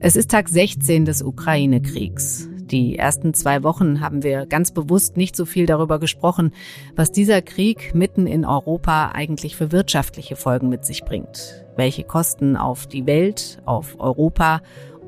Es 0.00 0.16
ist 0.16 0.30
Tag 0.30 0.48
16 0.48 1.06
des 1.06 1.22
Ukraine-Kriegs. 1.22 2.48
Die 2.70 2.98
ersten 2.98 3.34
zwei 3.34 3.62
Wochen 3.62 4.00
haben 4.00 4.22
wir 4.22 4.46
ganz 4.46 4.70
bewusst 4.70 5.16
nicht 5.16 5.36
so 5.36 5.44
viel 5.46 5.66
darüber 5.66 5.98
gesprochen, 5.98 6.52
was 6.96 7.12
dieser 7.12 7.40
Krieg 7.40 7.94
mitten 7.94 8.26
in 8.26 8.44
Europa 8.44 9.12
eigentlich 9.14 9.56
für 9.56 9.72
wirtschaftliche 9.72 10.36
Folgen 10.36 10.68
mit 10.68 10.84
sich 10.84 11.04
bringt. 11.04 11.64
Welche 11.76 12.04
Kosten 12.04 12.56
auf 12.56 12.86
die 12.86 13.06
Welt, 13.06 13.62
auf 13.64 13.98
Europa 13.98 14.60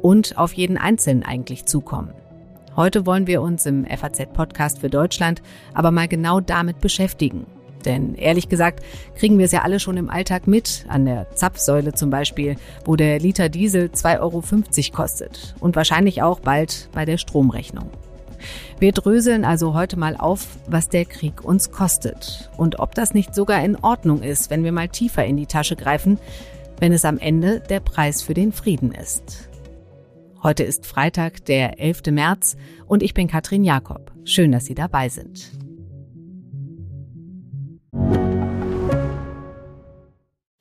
und 0.02 0.38
auf 0.38 0.52
jeden 0.52 0.78
Einzelnen 0.78 1.22
eigentlich 1.22 1.66
zukommen. 1.66 2.12
Heute 2.74 3.06
wollen 3.06 3.26
wir 3.26 3.42
uns 3.42 3.64
im 3.64 3.86
FAZ-Podcast 3.86 4.80
für 4.80 4.90
Deutschland 4.90 5.42
aber 5.74 5.90
mal 5.90 6.08
genau 6.08 6.40
damit 6.40 6.80
beschäftigen. 6.80 7.46
Denn 7.86 8.14
ehrlich 8.16 8.48
gesagt 8.48 8.84
kriegen 9.14 9.38
wir 9.38 9.46
es 9.46 9.52
ja 9.52 9.62
alle 9.62 9.80
schon 9.80 9.96
im 9.96 10.10
Alltag 10.10 10.46
mit, 10.46 10.84
an 10.88 11.06
der 11.06 11.34
Zapfsäule 11.34 11.94
zum 11.94 12.10
Beispiel, 12.10 12.56
wo 12.84 12.96
der 12.96 13.18
Liter 13.18 13.48
Diesel 13.48 13.86
2,50 13.86 14.20
Euro 14.20 14.42
kostet 14.92 15.54
und 15.60 15.76
wahrscheinlich 15.76 16.22
auch 16.22 16.40
bald 16.40 16.90
bei 16.92 17.04
der 17.04 17.16
Stromrechnung. 17.16 17.90
Wir 18.78 18.92
dröseln 18.92 19.44
also 19.44 19.72
heute 19.72 19.98
mal 19.98 20.16
auf, 20.16 20.46
was 20.66 20.88
der 20.88 21.06
Krieg 21.06 21.42
uns 21.42 21.70
kostet 21.70 22.50
und 22.58 22.78
ob 22.80 22.94
das 22.94 23.14
nicht 23.14 23.34
sogar 23.34 23.64
in 23.64 23.76
Ordnung 23.76 24.22
ist, 24.22 24.50
wenn 24.50 24.64
wir 24.64 24.72
mal 24.72 24.88
tiefer 24.88 25.24
in 25.24 25.36
die 25.36 25.46
Tasche 25.46 25.76
greifen, 25.76 26.18
wenn 26.78 26.92
es 26.92 27.06
am 27.06 27.18
Ende 27.18 27.60
der 27.60 27.80
Preis 27.80 28.20
für 28.20 28.34
den 28.34 28.52
Frieden 28.52 28.92
ist. 28.92 29.48
Heute 30.42 30.62
ist 30.62 30.86
Freitag, 30.86 31.44
der 31.46 31.80
11. 31.80 32.02
März 32.10 32.56
und 32.86 33.02
ich 33.02 33.14
bin 33.14 33.28
Katrin 33.28 33.64
Jakob. 33.64 34.12
Schön, 34.24 34.52
dass 34.52 34.66
Sie 34.66 34.74
dabei 34.74 35.08
sind. 35.08 35.50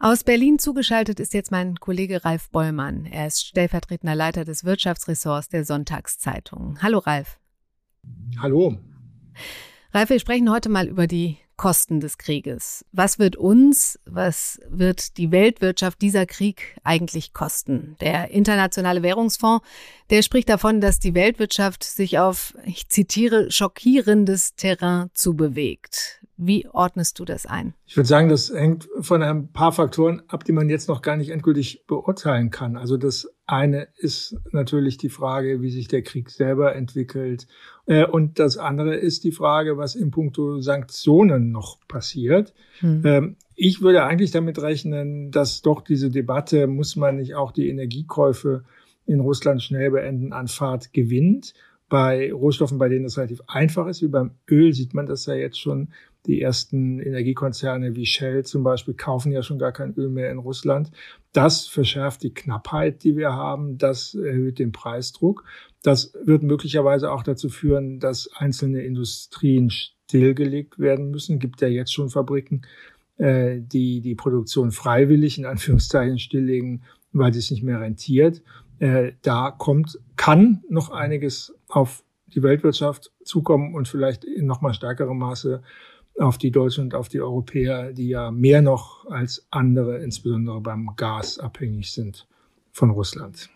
Aus 0.00 0.22
Berlin 0.22 0.60
zugeschaltet 0.60 1.18
ist 1.18 1.34
jetzt 1.34 1.50
mein 1.50 1.74
Kollege 1.80 2.24
Ralf 2.24 2.50
Bollmann. 2.50 3.04
Er 3.04 3.26
ist 3.26 3.44
stellvertretender 3.44 4.14
Leiter 4.14 4.44
des 4.44 4.62
Wirtschaftsressorts 4.62 5.48
der 5.48 5.64
Sonntagszeitung. 5.64 6.78
Hallo 6.80 6.98
Ralf. 6.98 7.40
Hallo. 8.40 8.78
Ralf, 9.92 10.10
wir 10.10 10.20
sprechen 10.20 10.52
heute 10.52 10.68
mal 10.68 10.86
über 10.86 11.08
die 11.08 11.38
Kosten 11.56 11.98
des 11.98 12.16
Krieges. 12.16 12.84
Was 12.92 13.18
wird 13.18 13.34
uns, 13.34 13.98
was 14.04 14.60
wird 14.68 15.16
die 15.16 15.32
Weltwirtschaft 15.32 16.00
dieser 16.00 16.26
Krieg 16.26 16.76
eigentlich 16.84 17.32
kosten? 17.32 17.96
Der 18.00 18.30
Internationale 18.30 19.02
Währungsfonds, 19.02 19.66
der 20.10 20.22
spricht 20.22 20.48
davon, 20.48 20.80
dass 20.80 21.00
die 21.00 21.14
Weltwirtschaft 21.14 21.82
sich 21.82 22.20
auf, 22.20 22.54
ich 22.64 22.88
zitiere, 22.88 23.50
schockierendes 23.50 24.54
Terrain 24.54 25.10
zubewegt. 25.14 26.17
Wie 26.40 26.68
ordnest 26.68 27.18
du 27.18 27.24
das 27.24 27.46
ein? 27.46 27.74
Ich 27.84 27.96
würde 27.96 28.06
sagen, 28.08 28.28
das 28.28 28.50
hängt 28.50 28.88
von 29.00 29.22
ein 29.24 29.52
paar 29.52 29.72
Faktoren 29.72 30.22
ab, 30.28 30.44
die 30.44 30.52
man 30.52 30.68
jetzt 30.68 30.88
noch 30.88 31.02
gar 31.02 31.16
nicht 31.16 31.30
endgültig 31.30 31.84
beurteilen 31.88 32.50
kann. 32.50 32.76
Also 32.76 32.96
das 32.96 33.28
eine 33.44 33.88
ist 33.96 34.36
natürlich 34.52 34.98
die 34.98 35.08
Frage, 35.08 35.62
wie 35.62 35.70
sich 35.70 35.88
der 35.88 36.02
Krieg 36.02 36.30
selber 36.30 36.76
entwickelt. 36.76 37.48
Äh, 37.86 38.06
und 38.06 38.38
das 38.38 38.56
andere 38.56 38.94
ist 38.94 39.24
die 39.24 39.32
Frage, 39.32 39.78
was 39.78 39.96
in 39.96 40.12
puncto 40.12 40.60
Sanktionen 40.60 41.50
noch 41.50 41.78
passiert. 41.88 42.54
Hm. 42.78 43.36
Ich 43.56 43.82
würde 43.82 44.04
eigentlich 44.04 44.30
damit 44.30 44.62
rechnen, 44.62 45.32
dass 45.32 45.62
doch 45.62 45.80
diese 45.80 46.08
Debatte, 46.10 46.68
muss 46.68 46.94
man 46.94 47.16
nicht 47.16 47.34
auch 47.34 47.50
die 47.50 47.68
Energiekäufe 47.68 48.62
in 49.06 49.18
Russland 49.18 49.60
schnell 49.60 49.90
beenden, 49.90 50.32
an 50.32 50.46
Fahrt 50.46 50.92
gewinnt. 50.92 51.54
Bei 51.88 52.32
Rohstoffen, 52.32 52.78
bei 52.78 52.88
denen 52.88 53.06
es 53.06 53.16
relativ 53.16 53.40
einfach 53.48 53.88
ist, 53.88 54.02
wie 54.02 54.08
beim 54.08 54.32
Öl, 54.48 54.74
sieht 54.74 54.94
man 54.94 55.06
das 55.06 55.26
ja 55.26 55.34
jetzt 55.34 55.58
schon. 55.58 55.88
Die 56.28 56.42
ersten 56.42 57.00
Energiekonzerne 57.00 57.96
wie 57.96 58.04
Shell 58.04 58.44
zum 58.44 58.62
Beispiel 58.62 58.92
kaufen 58.92 59.32
ja 59.32 59.42
schon 59.42 59.58
gar 59.58 59.72
kein 59.72 59.94
Öl 59.94 60.10
mehr 60.10 60.30
in 60.30 60.36
Russland. 60.36 60.90
Das 61.32 61.66
verschärft 61.66 62.22
die 62.22 62.34
Knappheit, 62.34 63.02
die 63.02 63.16
wir 63.16 63.32
haben. 63.32 63.78
Das 63.78 64.14
erhöht 64.14 64.58
den 64.58 64.70
Preisdruck. 64.70 65.44
Das 65.82 66.12
wird 66.22 66.42
möglicherweise 66.42 67.10
auch 67.10 67.22
dazu 67.22 67.48
führen, 67.48 67.98
dass 67.98 68.28
einzelne 68.36 68.82
Industrien 68.82 69.70
stillgelegt 69.70 70.78
werden 70.78 71.10
müssen. 71.10 71.36
Es 71.36 71.40
gibt 71.40 71.62
ja 71.62 71.68
jetzt 71.68 71.94
schon 71.94 72.10
Fabriken, 72.10 72.60
äh, 73.16 73.60
die 73.60 74.02
die 74.02 74.14
Produktion 74.14 74.70
freiwillig 74.70 75.38
in 75.38 75.46
Anführungszeichen 75.46 76.18
stilllegen, 76.18 76.82
weil 77.12 77.34
es 77.34 77.50
nicht 77.50 77.62
mehr 77.62 77.80
rentiert. 77.80 78.42
Äh, 78.80 79.12
da 79.22 79.50
kommt, 79.50 79.98
kann 80.16 80.62
noch 80.68 80.90
einiges 80.90 81.54
auf 81.68 82.04
die 82.26 82.42
Weltwirtschaft 82.42 83.12
zukommen 83.24 83.74
und 83.74 83.88
vielleicht 83.88 84.24
in 84.24 84.44
noch 84.44 84.60
mal 84.60 84.74
stärkerem 84.74 85.16
Maße 85.16 85.62
auf 86.18 86.38
die 86.38 86.50
Deutschen 86.50 86.84
und 86.84 86.94
auf 86.94 87.08
die 87.08 87.20
Europäer, 87.20 87.92
die 87.92 88.08
ja 88.08 88.30
mehr 88.30 88.62
noch 88.62 89.06
als 89.06 89.46
andere, 89.50 89.98
insbesondere 89.98 90.60
beim 90.60 90.90
Gas, 90.96 91.38
abhängig 91.38 91.92
sind 91.92 92.26
von 92.72 92.90
Russland. 92.90 93.50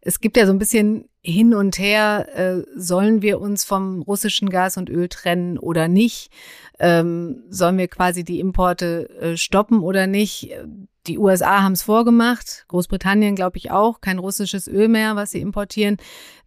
Es 0.00 0.20
gibt 0.20 0.36
ja 0.36 0.46
so 0.46 0.52
ein 0.52 0.58
bisschen 0.58 1.08
hin 1.22 1.54
und 1.54 1.78
her, 1.78 2.28
äh, 2.34 2.62
sollen 2.76 3.22
wir 3.22 3.40
uns 3.40 3.64
vom 3.64 4.02
russischen 4.02 4.50
Gas 4.50 4.76
und 4.76 4.90
Öl 4.90 5.08
trennen 5.08 5.58
oder 5.58 5.88
nicht? 5.88 6.30
Ähm, 6.78 7.42
sollen 7.48 7.78
wir 7.78 7.88
quasi 7.88 8.22
die 8.22 8.40
Importe 8.40 9.08
äh, 9.18 9.36
stoppen 9.38 9.80
oder 9.80 10.06
nicht? 10.06 10.54
Die 11.06 11.18
USA 11.18 11.62
haben 11.62 11.72
es 11.72 11.82
vorgemacht, 11.82 12.66
Großbritannien 12.68 13.34
glaube 13.34 13.56
ich 13.56 13.70
auch, 13.70 14.02
kein 14.02 14.18
russisches 14.18 14.68
Öl 14.68 14.88
mehr, 14.88 15.16
was 15.16 15.30
sie 15.30 15.40
importieren. 15.40 15.96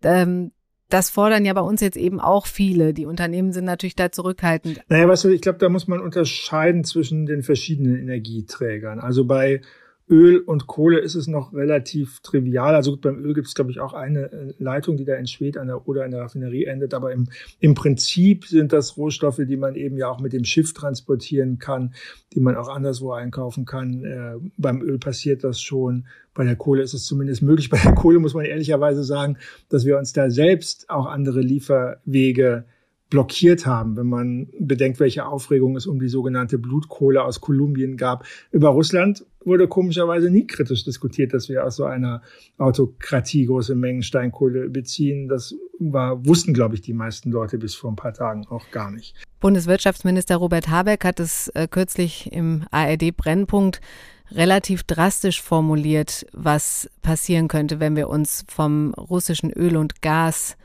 Ähm, 0.03 0.51
das 0.89 1.09
fordern 1.09 1.45
ja 1.45 1.53
bei 1.53 1.61
uns 1.61 1.81
jetzt 1.81 1.97
eben 1.97 2.19
auch 2.19 2.47
viele. 2.47 2.93
Die 2.93 3.05
Unternehmen 3.05 3.51
sind 3.51 3.65
natürlich 3.65 3.95
da 3.95 4.11
zurückhaltend. 4.11 4.81
Naja, 4.87 5.07
weißt 5.07 5.25
du, 5.25 5.29
ich 5.29 5.41
glaube, 5.41 5.59
da 5.59 5.69
muss 5.69 5.87
man 5.87 5.99
unterscheiden 5.99 6.83
zwischen 6.83 7.25
den 7.25 7.43
verschiedenen 7.43 7.97
Energieträgern. 7.97 8.99
Also 8.99 9.25
bei 9.25 9.61
Öl 10.09 10.39
und 10.39 10.67
Kohle 10.67 10.99
ist 10.99 11.15
es 11.15 11.27
noch 11.27 11.53
relativ 11.53 12.21
trivial. 12.21 12.75
Also 12.75 12.95
beim 12.95 13.23
Öl 13.23 13.33
gibt 13.33 13.47
es, 13.47 13.55
glaube 13.55 13.71
ich, 13.71 13.81
auch 13.81 13.93
eine 13.93 14.31
äh, 14.31 14.53
Leitung, 14.57 14.95
die 14.95 15.03
da 15.03 15.13
Schwed 15.25 15.57
an 15.57 15.67
der, 15.67 15.87
oder 15.87 16.05
in 16.05 16.11
der 16.11 16.21
Raffinerie 16.21 16.65
endet. 16.65 16.93
Aber 16.93 17.11
im, 17.11 17.27
im 17.59 17.73
Prinzip 17.73 18.45
sind 18.45 18.71
das 18.71 18.95
Rohstoffe, 18.95 19.41
die 19.45 19.57
man 19.57 19.75
eben 19.75 19.97
ja 19.97 20.07
auch 20.07 20.21
mit 20.21 20.31
dem 20.31 20.45
Schiff 20.45 20.73
transportieren 20.73 21.59
kann, 21.59 21.93
die 22.33 22.39
man 22.39 22.55
auch 22.55 22.69
anderswo 22.69 23.11
einkaufen 23.11 23.65
kann. 23.65 24.05
Äh, 24.05 24.35
beim 24.57 24.81
Öl 24.81 24.97
passiert 24.97 25.43
das 25.43 25.59
schon. 25.59 26.05
Bei 26.33 26.45
der 26.45 26.55
Kohle 26.55 26.83
ist 26.83 26.93
es 26.93 27.03
zumindest 27.03 27.41
möglich. 27.41 27.69
Bei 27.71 27.79
der 27.79 27.93
Kohle 27.93 28.19
muss 28.19 28.33
man 28.33 28.45
ehrlicherweise 28.45 29.03
sagen, 29.03 29.37
dass 29.67 29.85
wir 29.85 29.97
uns 29.97 30.13
da 30.13 30.29
selbst 30.29 30.89
auch 30.89 31.07
andere 31.07 31.41
Lieferwege 31.41 32.63
blockiert 33.09 33.65
haben, 33.65 33.95
wenn 33.95 34.07
man 34.07 34.49
bedenkt, 34.59 34.99
welche 34.99 35.25
Aufregung 35.25 35.75
es 35.75 35.87
um 35.87 35.99
die 35.99 36.09
sogenannte 36.09 36.57
Blutkohle 36.57 37.23
aus 37.23 37.39
Kolumbien 37.39 37.95
gab. 37.95 38.25
Über 38.51 38.69
Russland 38.69 39.25
wurde 39.45 39.67
komischerweise 39.67 40.29
nie 40.29 40.45
kritisch 40.45 40.83
diskutiert, 40.83 41.33
dass 41.33 41.47
wir 41.47 41.65
aus 41.65 41.77
so 41.77 41.85
einer 41.85 42.21
Autokratie 42.57 43.45
große 43.45 43.75
Mengen 43.75 44.03
Steinkohle 44.03 44.69
beziehen. 44.69 45.29
Das 45.29 45.55
war, 45.79 46.25
wussten, 46.25 46.53
glaube 46.53 46.75
ich, 46.75 46.81
die 46.81 46.93
meisten 46.93 47.31
Leute 47.31 47.57
bis 47.57 47.75
vor 47.75 47.91
ein 47.91 47.95
paar 47.95 48.13
Tagen 48.13 48.45
auch 48.47 48.71
gar 48.71 48.91
nicht. 48.91 49.15
Bundeswirtschaftsminister 49.39 50.35
Robert 50.35 50.67
Habeck 50.67 51.05
hat 51.05 51.19
es 51.19 51.47
äh, 51.49 51.67
kürzlich 51.69 52.31
im 52.33 52.65
ARD 52.71 53.15
Brennpunkt 53.15 53.79
relativ 54.31 54.83
drastisch 54.83 55.41
formuliert, 55.41 56.25
was 56.33 56.89
passieren 57.01 57.47
könnte, 57.47 57.79
wenn 57.79 57.95
wir 57.95 58.09
uns 58.09 58.43
vom 58.49 58.93
russischen 58.95 59.51
Öl 59.51 59.77
und 59.77 60.01
Gas 60.01 60.57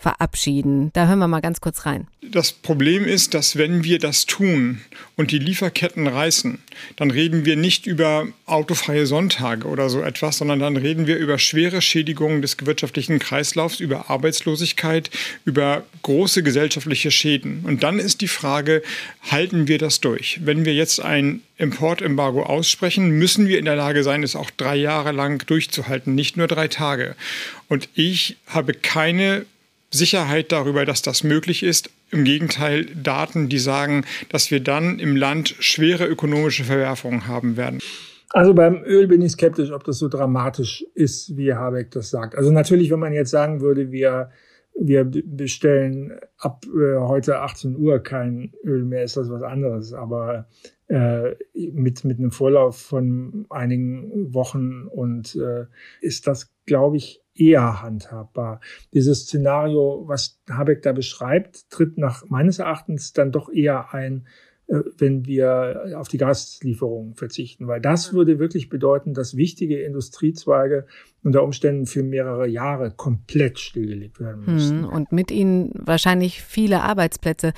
verabschieden. 0.00 0.90
Da 0.94 1.06
hören 1.06 1.18
wir 1.18 1.28
mal 1.28 1.40
ganz 1.40 1.60
kurz 1.60 1.84
rein. 1.84 2.06
Das 2.22 2.52
Problem 2.52 3.04
ist, 3.04 3.34
dass 3.34 3.56
wenn 3.56 3.84
wir 3.84 3.98
das 3.98 4.24
tun 4.24 4.80
und 5.16 5.30
die 5.30 5.38
Lieferketten 5.38 6.06
reißen, 6.06 6.58
dann 6.96 7.10
reden 7.10 7.44
wir 7.44 7.56
nicht 7.56 7.86
über 7.86 8.26
autofreie 8.46 9.06
Sonntage 9.06 9.66
oder 9.66 9.90
so 9.90 10.00
etwas, 10.00 10.38
sondern 10.38 10.60
dann 10.60 10.76
reden 10.76 11.06
wir 11.06 11.16
über 11.18 11.38
schwere 11.38 11.82
Schädigungen 11.82 12.40
des 12.40 12.56
wirtschaftlichen 12.64 13.18
Kreislaufs, 13.18 13.80
über 13.80 14.10
Arbeitslosigkeit, 14.10 15.10
über 15.44 15.84
große 16.02 16.42
gesellschaftliche 16.42 17.10
Schäden. 17.10 17.64
Und 17.64 17.82
dann 17.82 17.98
ist 17.98 18.20
die 18.20 18.28
Frage, 18.28 18.82
halten 19.30 19.68
wir 19.68 19.78
das 19.78 20.00
durch? 20.00 20.40
Wenn 20.42 20.64
wir 20.64 20.74
jetzt 20.74 21.00
ein 21.00 21.42
Importembargo 21.58 22.42
aussprechen, 22.42 23.10
müssen 23.10 23.48
wir 23.48 23.58
in 23.58 23.66
der 23.66 23.76
Lage 23.76 24.02
sein, 24.02 24.22
es 24.22 24.36
auch 24.36 24.50
drei 24.50 24.76
Jahre 24.76 25.12
lang 25.12 25.44
durchzuhalten, 25.46 26.14
nicht 26.14 26.36
nur 26.36 26.46
drei 26.46 26.68
Tage. 26.68 27.16
Und 27.68 27.88
ich 27.94 28.36
habe 28.46 28.72
keine 28.72 29.44
Sicherheit 29.92 30.52
darüber, 30.52 30.84
dass 30.84 31.02
das 31.02 31.24
möglich 31.24 31.62
ist. 31.62 31.90
Im 32.10 32.24
Gegenteil, 32.24 32.86
Daten, 32.86 33.48
die 33.48 33.58
sagen, 33.58 34.04
dass 34.28 34.50
wir 34.50 34.60
dann 34.60 34.98
im 34.98 35.16
Land 35.16 35.54
schwere 35.58 36.06
ökonomische 36.06 36.64
Verwerfungen 36.64 37.26
haben 37.26 37.56
werden. 37.56 37.80
Also 38.32 38.54
beim 38.54 38.82
Öl 38.84 39.08
bin 39.08 39.22
ich 39.22 39.32
skeptisch, 39.32 39.72
ob 39.72 39.82
das 39.84 39.98
so 39.98 40.08
dramatisch 40.08 40.84
ist, 40.94 41.36
wie 41.36 41.52
Habeck 41.52 41.90
das 41.90 42.10
sagt. 42.10 42.36
Also 42.36 42.52
natürlich, 42.52 42.90
wenn 42.90 43.00
man 43.00 43.12
jetzt 43.12 43.30
sagen 43.30 43.60
würde, 43.60 43.90
wir, 43.90 44.30
wir 44.78 45.04
bestellen 45.04 46.12
ab 46.38 46.64
äh, 46.66 46.96
heute 46.98 47.40
18 47.40 47.76
Uhr 47.76 47.98
kein 48.00 48.52
Öl 48.64 48.84
mehr, 48.84 49.02
ist 49.02 49.16
das 49.16 49.28
was 49.28 49.42
anderes. 49.42 49.92
Aber 49.92 50.46
äh, 50.86 51.34
mit, 51.54 52.04
mit 52.04 52.18
einem 52.18 52.30
Vorlauf 52.30 52.78
von 52.78 53.46
einigen 53.50 54.32
Wochen 54.32 54.86
und 54.86 55.34
äh, 55.34 55.66
ist 56.00 56.28
das, 56.28 56.52
glaube 56.66 56.98
ich, 56.98 57.20
eher 57.40 57.82
handhabbar. 57.82 58.60
Dieses 58.92 59.22
Szenario, 59.22 60.04
was 60.06 60.40
Habeck 60.48 60.82
da 60.82 60.92
beschreibt, 60.92 61.70
tritt 61.70 61.98
nach 61.98 62.24
meines 62.28 62.58
Erachtens 62.58 63.12
dann 63.12 63.32
doch 63.32 63.50
eher 63.50 63.94
ein, 63.94 64.26
äh, 64.66 64.80
wenn 64.98 65.24
wir 65.24 65.94
auf 65.96 66.08
die 66.08 66.18
Gaslieferungen 66.18 67.14
verzichten, 67.14 67.66
weil 67.66 67.80
das 67.80 68.12
würde 68.12 68.38
wirklich 68.38 68.68
bedeuten, 68.68 69.14
dass 69.14 69.36
wichtige 69.36 69.80
Industriezweige 69.80 70.86
unter 71.22 71.42
Umständen 71.42 71.86
für 71.86 72.02
mehrere 72.02 72.46
Jahre 72.46 72.90
komplett 72.90 73.58
stillgelegt 73.58 74.20
werden 74.20 74.44
müssen. 74.46 74.84
Hm, 74.84 74.88
und 74.88 75.12
mit 75.12 75.30
ihnen 75.30 75.72
wahrscheinlich 75.74 76.42
viele 76.42 76.82
Arbeitsplätze. 76.82 77.52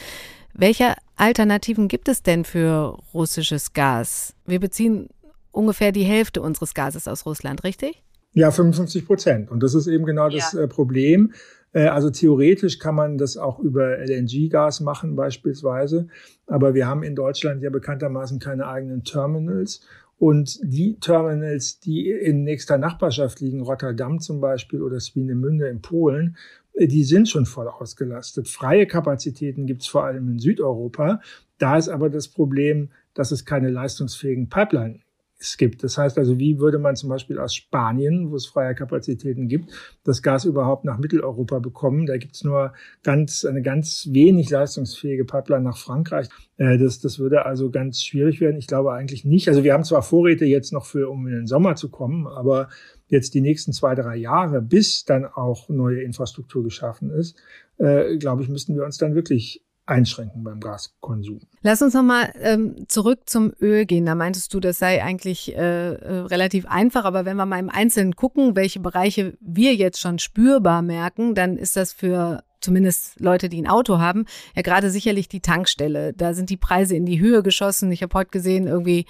Welche 0.55 0.95
Alternativen 1.17 1.89
gibt 1.89 2.09
es 2.09 2.23
denn 2.23 2.45
für 2.45 2.99
russisches 3.15 3.73
Gas? 3.73 4.35
Wir 4.47 4.61
beziehen 4.61 5.09
ungefähr 5.51 5.93
die 5.93 6.05
Hälfte 6.05 6.43
unseres 6.43 6.75
Gases 6.75 7.09
aus 7.09 7.27
Russland, 7.27 7.65
richtig? 7.65 8.03
Ja, 8.35 8.51
55 8.51 9.07
Prozent. 9.07 9.51
Und 9.51 9.63
das 9.63 9.75
ist 9.75 9.87
eben 9.87 10.05
genau 10.05 10.29
das. 10.29 10.55
Äh, 10.55 10.67
Problem. 10.69 11.33
Äh, 11.73 11.87
also 11.87 12.11
theoretisch 12.11 12.79
kann 12.79 12.95
man 12.95 13.19
das 13.19 13.37
auch 13.37 13.59
über 13.59 13.99
LNG-Gas 13.99 14.81
machen 14.81 15.17
beispielsweise. 15.17 16.09
Aber 16.47 16.75
wir 16.75 16.87
haben 16.87 17.03
in 17.03 17.15
Deutschland 17.15 17.63
ja 17.63 17.71
bekanntermaßen 17.71 18.39
keine 18.39 18.67
eigenen 18.67 19.05
Terminals. 19.05 19.83
Und 20.19 20.61
die 20.63 20.99
Terminals, 21.01 21.81
die 21.81 22.11
in 22.11 22.45
nächster 22.45 22.79
Nachbarschaft 22.79 23.41
liegen, 23.41 23.63
Rotterdam 23.63 24.21
zum 24.21 24.41
Beispiel 24.41 24.81
oder 24.81 25.01
Swinemünde 25.01 25.69
in 25.69 25.83
Polen, 25.83 26.37
äh, 26.75 26.87
die 26.87 27.05
sind 27.05 27.29
schon 27.29 27.45
voll 27.45 27.69
ausgelastet. 27.69 28.49
Freie 28.49 28.87
Kapazitäten 28.87 29.67
gibt 29.67 29.83
es 29.83 29.89
vor 29.89 30.05
allem 30.05 30.29
in 30.29 30.39
Südeuropa. 30.39 31.21
Da 31.59 31.77
ist 31.77 31.89
aber 31.89 32.09
das 32.09 32.29
Problem, 32.29 32.91
dass 33.15 33.31
es 33.31 33.45
keine 33.45 33.69
leistungsfähigen 33.69 34.49
Pipeline 34.49 35.01
es 35.43 35.57
gibt. 35.57 35.83
Das 35.83 35.99
heißt 35.99 36.19
also, 36.19 36.39
wie 36.39 36.59
würde 36.59 36.79
man 36.79 36.97
zum 36.97 37.09
Beispiel 37.09 37.39
aus 37.39 37.55
Spanien, 37.55 38.31
wo 38.31 38.37
es 38.37 38.47
freie 38.47 38.75
Kapazitäten 38.75 39.49
gibt, 39.49 39.71
das 40.05 40.23
Gas 40.23 40.45
überhaupt 40.45 40.85
nach 40.85 40.99
Mitteleuropa 40.99 41.59
bekommen? 41.59 42.07
Da 42.07 42.17
gibt 42.17 42.37
es 42.37 42.45
nur 42.45 42.73
ganz, 43.03 43.45
eine 43.45 43.63
ganz 43.63 44.09
wenig 44.11 44.51
leistungsfähige 44.51 45.25
Pipeline 45.25 45.65
nach 45.65 45.77
Frankreich. 45.77 46.29
Äh, 46.57 46.79
das, 46.79 47.01
das 47.01 47.19
würde 47.19 47.45
also 47.45 47.71
ganz 47.71 48.03
schwierig 48.03 48.41
werden. 48.41 48.57
Ich 48.57 48.67
glaube 48.67 48.93
eigentlich 48.93 49.25
nicht. 49.25 49.49
Also 49.49 49.65
wir 49.65 49.73
haben 49.73 49.85
zwar 49.85 50.03
Vorräte 50.03 50.45
jetzt 50.45 50.73
noch 50.73 50.87
für, 50.87 51.11
um 51.11 51.27
in 51.27 51.35
den 51.35 51.47
Sommer 51.47 51.77
zu 51.77 51.91
kommen, 51.91 52.27
aber 52.27 52.69
jetzt 53.09 53.35
die 53.35 53.41
nächsten 53.41 53.73
zwei, 53.73 53.95
drei 53.95 54.17
Jahre, 54.17 54.63
bis 54.63 55.05
dann 55.05 55.25
auch 55.27 55.69
neue 55.69 56.03
Infrastruktur 56.03 56.65
geschaffen 56.65 57.11
ist, 57.11 57.37
äh, 57.79 58.17
glaube 58.17 58.43
ich, 58.43 58.49
müssten 58.49 58.75
wir 58.75 58.85
uns 58.85 58.99
dann 58.99 59.15
wirklich 59.15 59.65
einschränken 59.93 60.43
beim 60.43 60.61
Gaskonsum. 60.61 61.41
Lass 61.63 61.83
uns 61.83 61.95
nochmal 61.95 62.33
ähm, 62.41 62.85
zurück 62.89 63.21
zum 63.27 63.53
Öl 63.61 63.87
gehen. 63.87 64.07
Da 64.07 64.15
meintest 64.15 64.53
du, 64.53 64.61
das 64.61 64.79
sei 64.79 65.03
eigentlich 65.03 65.57
äh, 65.57 65.95
äh, 65.95 66.19
relativ 66.21 66.67
einfach, 66.67 67.05
aber 67.05 67.25
wenn 67.25 67.37
wir 67.37 67.47
mal 67.47 67.59
im 67.59 67.71
Einzelnen 67.71 68.17
gucken, 68.17 68.57
welche 68.57 68.81
Bereiche 68.81 69.37
wir 69.41 69.75
jetzt 69.75 70.01
schon 70.01 70.19
spürbar 70.19 70.83
merken, 70.83 71.35
dann 71.35 71.57
ist 71.57 71.77
das 71.77 71.93
für 71.93 72.43
zumindest 72.61 73.21
Leute, 73.21 73.49
die 73.49 73.61
ein 73.61 73.69
Auto 73.69 73.99
haben, 73.99 74.25
ja 74.55 74.63
gerade 74.63 74.91
sicherlich 74.91 75.29
die 75.29 75.41
Tankstelle. 75.41 76.13
Da 76.13 76.33
sind 76.33 76.49
die 76.49 76.57
Preise 76.57 76.97
in 76.97 77.07
die 77.07 77.21
Höhe 77.21 77.43
geschossen. 77.43 77.93
Ich 77.93 78.03
habe 78.03 78.15
heute 78.15 78.31
gesehen, 78.31 78.67
irgendwie 78.67 79.07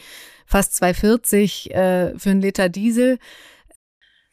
fast 0.47 0.83
2,40 0.83 1.71
äh, 1.71 2.19
für 2.19 2.31
einen 2.31 2.41
Liter 2.41 2.69
Diesel. 2.69 3.19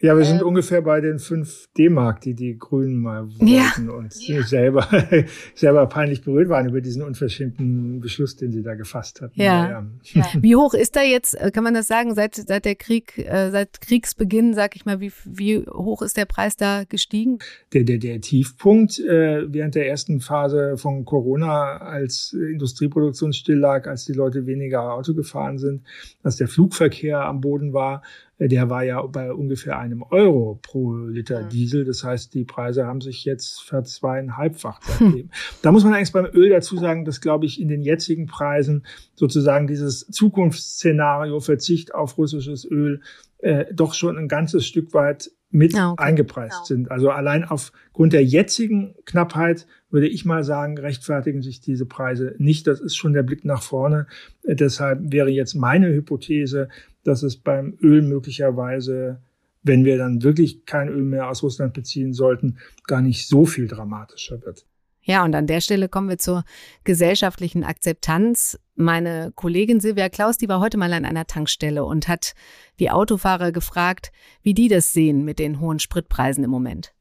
Ja, 0.01 0.17
wir 0.17 0.23
sind 0.23 0.39
ähm, 0.39 0.47
ungefähr 0.47 0.81
bei 0.81 1.01
den 1.01 1.19
fünf 1.19 1.67
D-Mark, 1.77 2.21
die 2.21 2.33
die 2.33 2.57
Grünen 2.57 3.01
mal 3.01 3.27
wollten 3.27 3.47
ja, 3.47 3.93
und 3.93 4.15
ja. 4.27 4.43
selber, 4.43 4.87
selber 5.55 5.87
peinlich 5.87 6.21
berührt 6.21 6.47
waren 6.47 6.69
über 6.69 6.79
diesen 6.79 7.01
unverschämten 7.01 7.99
Beschluss, 7.99 8.37
den 8.37 8.53
sie 8.53 8.63
da 8.63 8.75
gefasst 8.75 9.19
hatten. 9.19 9.33
Ja. 9.41 9.85
ja. 10.03 10.25
Wie 10.41 10.55
hoch 10.55 10.73
ist 10.73 10.95
da 10.95 11.01
jetzt, 11.01 11.33
äh, 11.33 11.51
kann 11.51 11.65
man 11.65 11.73
das 11.73 11.87
sagen, 11.87 12.15
seit, 12.15 12.35
seit 12.35 12.63
der 12.63 12.75
Krieg, 12.75 13.17
äh, 13.17 13.51
seit 13.51 13.81
Kriegsbeginn, 13.81 14.53
sag 14.53 14.77
ich 14.77 14.85
mal, 14.85 15.01
wie, 15.01 15.11
wie 15.25 15.65
hoch 15.67 16.01
ist 16.01 16.15
der 16.15 16.25
Preis 16.25 16.55
da 16.55 16.85
gestiegen? 16.85 17.39
Der, 17.73 17.83
der, 17.83 17.97
der 17.97 18.21
Tiefpunkt 18.21 18.99
äh, 18.99 19.51
während 19.51 19.75
der 19.75 19.89
ersten 19.89 20.21
Phase 20.21 20.77
von 20.77 21.03
Corona, 21.03 21.77
als 21.77 22.31
Industrieproduktion 22.31 23.33
still 23.33 23.57
lag, 23.57 23.85
als 23.85 24.05
die 24.05 24.13
Leute 24.13 24.45
weniger 24.45 24.93
Auto 24.93 25.13
gefahren 25.13 25.57
sind, 25.57 25.83
als 26.23 26.37
der 26.37 26.47
Flugverkehr 26.47 27.25
am 27.25 27.41
Boden 27.41 27.73
war, 27.73 28.01
der 28.47 28.69
war 28.69 28.83
ja 28.83 29.01
bei 29.01 29.33
ungefähr 29.33 29.77
einem 29.77 30.01
Euro 30.03 30.59
pro 30.61 30.95
Liter 30.95 31.43
mhm. 31.43 31.49
Diesel. 31.49 31.85
Das 31.85 32.03
heißt, 32.03 32.33
die 32.33 32.45
Preise 32.45 32.85
haben 32.85 33.01
sich 33.01 33.25
jetzt 33.25 33.61
verzweieinhalbfacht 33.63 34.83
seitdem. 34.99 35.29
da 35.61 35.71
muss 35.71 35.83
man 35.83 35.93
eigentlich 35.93 36.13
beim 36.13 36.27
Öl 36.33 36.49
dazu 36.49 36.77
sagen, 36.77 37.03
dass, 37.03 37.19
glaube 37.19 37.45
ich, 37.45 37.59
in 37.59 37.67
den 37.67 37.81
jetzigen 37.81 38.27
Preisen 38.27 38.85
sozusagen 39.15 39.67
dieses 39.67 40.07
Zukunftsszenario 40.07 41.39
Verzicht 41.41 41.93
auf 41.93 42.17
russisches 42.17 42.63
Öl 42.63 43.01
äh, 43.39 43.65
doch 43.73 43.93
schon 43.93 44.17
ein 44.17 44.27
ganzes 44.27 44.65
Stück 44.65 44.93
weit 44.93 45.31
mit 45.51 45.75
ah, 45.75 45.91
okay. 45.91 46.03
eingepreist 46.03 46.53
genau. 46.53 46.65
sind. 46.65 46.91
Also 46.91 47.09
allein 47.09 47.43
aufgrund 47.43 48.13
der 48.13 48.23
jetzigen 48.23 48.95
Knappheit 49.05 49.65
würde 49.89 50.07
ich 50.07 50.25
mal 50.25 50.43
sagen, 50.43 50.77
rechtfertigen 50.77 51.41
sich 51.41 51.61
diese 51.61 51.85
Preise 51.85 52.35
nicht. 52.37 52.67
Das 52.67 52.79
ist 52.79 52.95
schon 52.95 53.13
der 53.13 53.23
Blick 53.23 53.45
nach 53.45 53.63
vorne. 53.63 54.07
Äh, 54.43 54.55
deshalb 54.55 55.11
wäre 55.11 55.29
jetzt 55.29 55.55
meine 55.55 55.91
Hypothese, 55.91 56.69
dass 57.03 57.23
es 57.23 57.37
beim 57.37 57.77
Öl 57.81 58.01
möglicherweise, 58.03 59.21
wenn 59.63 59.85
wir 59.85 59.97
dann 59.97 60.21
wirklich 60.21 60.65
kein 60.65 60.87
Öl 60.87 61.03
mehr 61.03 61.29
aus 61.29 61.41
Russland 61.41 61.73
beziehen 61.73 62.13
sollten, 62.13 62.57
gar 62.85 63.01
nicht 63.01 63.27
so 63.27 63.45
viel 63.45 63.67
dramatischer 63.67 64.41
wird. 64.45 64.65
Ja, 65.09 65.23
und 65.23 65.33
an 65.33 65.47
der 65.47 65.59
Stelle 65.59 65.89
kommen 65.89 66.07
wir 66.07 66.19
zur 66.19 66.43
gesellschaftlichen 66.83 67.63
Akzeptanz. 67.63 68.59
Meine 68.75 69.31
Kollegin 69.33 69.79
Silvia 69.79 70.07
Klaus, 70.07 70.37
die 70.37 70.47
war 70.47 70.59
heute 70.59 70.77
mal 70.77 70.93
an 70.93 71.03
einer 71.03 71.25
Tankstelle 71.25 71.83
und 71.83 72.07
hat 72.07 72.33
die 72.79 72.91
Autofahrer 72.91 73.51
gefragt, 73.51 74.11
wie 74.43 74.53
die 74.53 74.67
das 74.67 74.91
sehen 74.91 75.25
mit 75.25 75.39
den 75.39 75.59
hohen 75.59 75.79
Spritpreisen 75.79 76.43
im 76.43 76.51
Moment. 76.51 76.93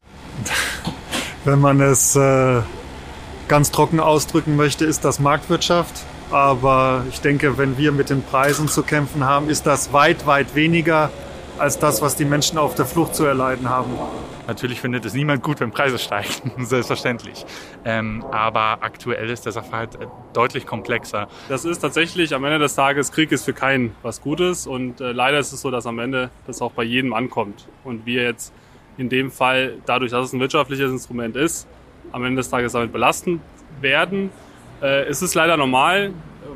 Wenn 1.45 1.59
man 1.59 1.83
es 1.83 2.17
äh, 2.17 2.63
ganz 3.47 3.73
trocken 3.73 4.01
ausdrücken 4.01 4.57
möchte, 4.57 4.87
ist 4.87 5.05
das 5.05 5.21
Marktwirtschaft. 5.21 6.07
Aber 6.31 7.05
ich 7.11 7.21
denke, 7.21 7.59
wenn 7.59 7.77
wir 7.77 7.93
mit 7.93 8.09
den 8.09 8.23
Preisen 8.23 8.69
zu 8.69 8.85
kämpfen 8.85 9.25
haben, 9.25 9.51
ist 9.51 9.67
das 9.67 9.93
weit, 9.93 10.27
weit 10.27 10.55
weniger 10.55 11.11
als 11.59 11.79
das, 11.79 12.03
was 12.03 12.17
die 12.17 12.25
Menschen 12.25 12.59
auf 12.59 12.75
der 12.75 12.85
Flucht 12.85 13.15
zu 13.15 13.25
erleiden 13.25 13.69
haben. 13.69 13.91
Natürlich 14.47 14.81
findet 14.81 15.05
es 15.05 15.15
niemand 15.15 15.43
gut, 15.43 15.61
wenn 15.61 15.71
Preise 15.71 15.99
steigen, 15.99 16.53
selbstverständlich. 16.65 17.45
Ähm, 17.85 18.25
aber 18.31 18.79
aktuell 18.83 19.29
ist 19.31 19.45
der 19.45 19.53
Sachverhalt 19.53 19.97
äh, 19.97 20.07
deutlich 20.33 20.67
komplexer. 20.67 21.29
Das 21.49 21.65
ist 21.65 21.81
tatsächlich 21.81 22.35
am 22.35 22.45
Ende 22.45 22.59
des 22.59 22.75
Tages, 22.75 23.13
Krieg 23.13 23.31
ist 23.33 23.45
für 23.45 23.53
keinen 23.53 23.95
was 24.03 24.21
Gutes. 24.21 24.67
Und 24.67 25.01
äh, 25.01 25.13
leider 25.13 25.39
ist 25.39 25.53
es 25.53 25.61
so, 25.61 25.71
dass 25.71 25.87
am 25.87 25.99
Ende 25.99 26.31
das 26.47 26.63
auch 26.63 26.73
bei 26.73 26.85
jedem 26.85 27.13
ankommt. 27.13 27.69
Und 27.85 28.07
wir 28.07 28.23
jetzt 28.23 28.53
in 28.97 29.09
dem 29.09 29.31
Fall, 29.31 29.75
dadurch, 29.87 30.11
dass 30.11 30.27
es 30.27 30.33
ein 30.33 30.41
wirtschaftliches 30.41 30.91
Instrument 30.91 31.37
ist, 31.37 31.69
am 32.13 32.25
Ende 32.25 32.37
des 32.37 32.49
Tages 32.49 32.73
damit 32.73 32.93
belasten 32.93 33.41
werden. 33.81 34.31
Äh, 34.81 35.05
es 35.05 35.23
ist 35.23 35.35
leider 35.35 35.57
normal. 35.57 36.13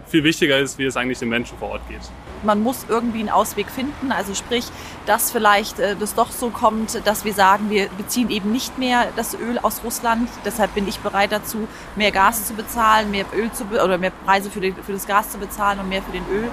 Viel 0.07 0.25
wichtiger 0.25 0.59
ist, 0.59 0.79
wie 0.79 0.85
es 0.85 0.97
eigentlich 0.97 1.19
den 1.19 1.29
Menschen 1.29 1.59
vor 1.59 1.71
Ort 1.71 1.89
geht 1.89 2.11
man 2.45 2.63
muss 2.63 2.87
irgendwie 2.89 3.21
einen 3.21 3.29
Ausweg 3.29 3.69
finden. 3.69 4.13
Also 4.13 4.35
sprich, 4.35 4.67
dass 5.07 5.31
vielleicht 5.31 5.79
äh, 5.79 5.97
das 5.97 6.15
doch 6.15 6.31
so 6.31 6.51
kommt, 6.51 7.07
dass 7.07 7.25
wir 7.25 7.33
sagen, 7.35 7.71
wir 7.71 7.89
beziehen 7.89 8.31
eben 8.31 8.53
nicht 8.53 8.79
mehr 8.79 9.09
das 9.17 9.35
Öl 9.35 9.59
aus 9.59 9.83
Russland. 9.85 10.29
Deshalb 10.45 10.75
bin 10.75 10.87
ich 10.89 11.01
bereit 11.01 11.33
dazu, 11.33 11.69
mehr 11.97 12.11
Gas 12.11 12.47
zu 12.47 12.55
bezahlen, 12.55 13.11
mehr 13.11 13.25
Öl 13.35 13.51
zu 13.53 13.65
oder 13.65 13.99
mehr 13.99 14.11
Preise 14.11 14.51
für, 14.51 14.61
den, 14.61 14.75
für 14.75 14.93
das 14.93 15.07
Gas 15.07 15.31
zu 15.31 15.39
bezahlen 15.39 15.81
und 15.81 15.89
mehr 15.89 16.03
für 16.03 16.13
den 16.13 16.25
Öl, 16.31 16.51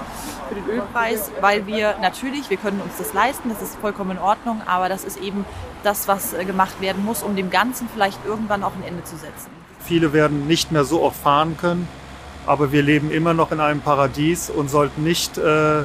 für 0.48 0.54
den 0.54 0.66
Ölpreis, 0.66 1.30
weil 1.40 1.66
wir 1.66 1.96
natürlich, 2.00 2.50
wir 2.50 2.56
können 2.56 2.80
uns 2.80 2.96
das 2.98 3.12
leisten, 3.12 3.48
das 3.48 3.62
ist 3.62 3.76
vollkommen 3.76 4.12
in 4.12 4.18
Ordnung, 4.18 4.62
aber 4.66 4.88
das 4.88 5.04
ist 5.04 5.18
eben 5.18 5.44
das, 5.82 6.08
was 6.08 6.32
äh, 6.32 6.44
gemacht 6.44 6.80
werden 6.80 7.04
muss, 7.04 7.22
um 7.22 7.36
dem 7.36 7.50
Ganzen 7.50 7.88
vielleicht 7.92 8.18
irgendwann 8.24 8.62
auch 8.62 8.74
ein 8.74 8.82
Ende 8.86 9.04
zu 9.04 9.16
setzen. 9.16 9.50
Viele 9.80 10.12
werden 10.12 10.46
nicht 10.46 10.72
mehr 10.72 10.84
so 10.84 11.02
oft 11.02 11.20
fahren 11.20 11.56
können 11.56 11.88
aber 12.46 12.72
wir 12.72 12.82
leben 12.82 13.10
immer 13.10 13.34
noch 13.34 13.52
in 13.52 13.60
einem 13.60 13.80
Paradies 13.80 14.50
und 14.50 14.70
sollten 14.70 15.04
nicht 15.04 15.38
äh, 15.38 15.82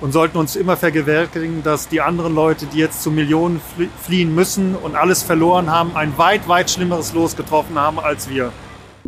und 0.00 0.12
sollten 0.12 0.38
uns 0.38 0.56
immer 0.56 0.76
vergewärtigen, 0.76 1.62
dass 1.62 1.88
die 1.88 2.00
anderen 2.00 2.34
Leute, 2.34 2.66
die 2.66 2.78
jetzt 2.78 3.02
zu 3.02 3.10
Millionen 3.10 3.60
fliehen 4.02 4.34
müssen 4.34 4.74
und 4.74 4.96
alles 4.96 5.22
verloren 5.22 5.70
haben, 5.70 5.94
ein 5.94 6.16
weit, 6.16 6.48
weit 6.48 6.70
schlimmeres 6.70 7.12
Los 7.12 7.36
getroffen 7.36 7.78
haben 7.78 7.98
als 7.98 8.28
wir. 8.30 8.52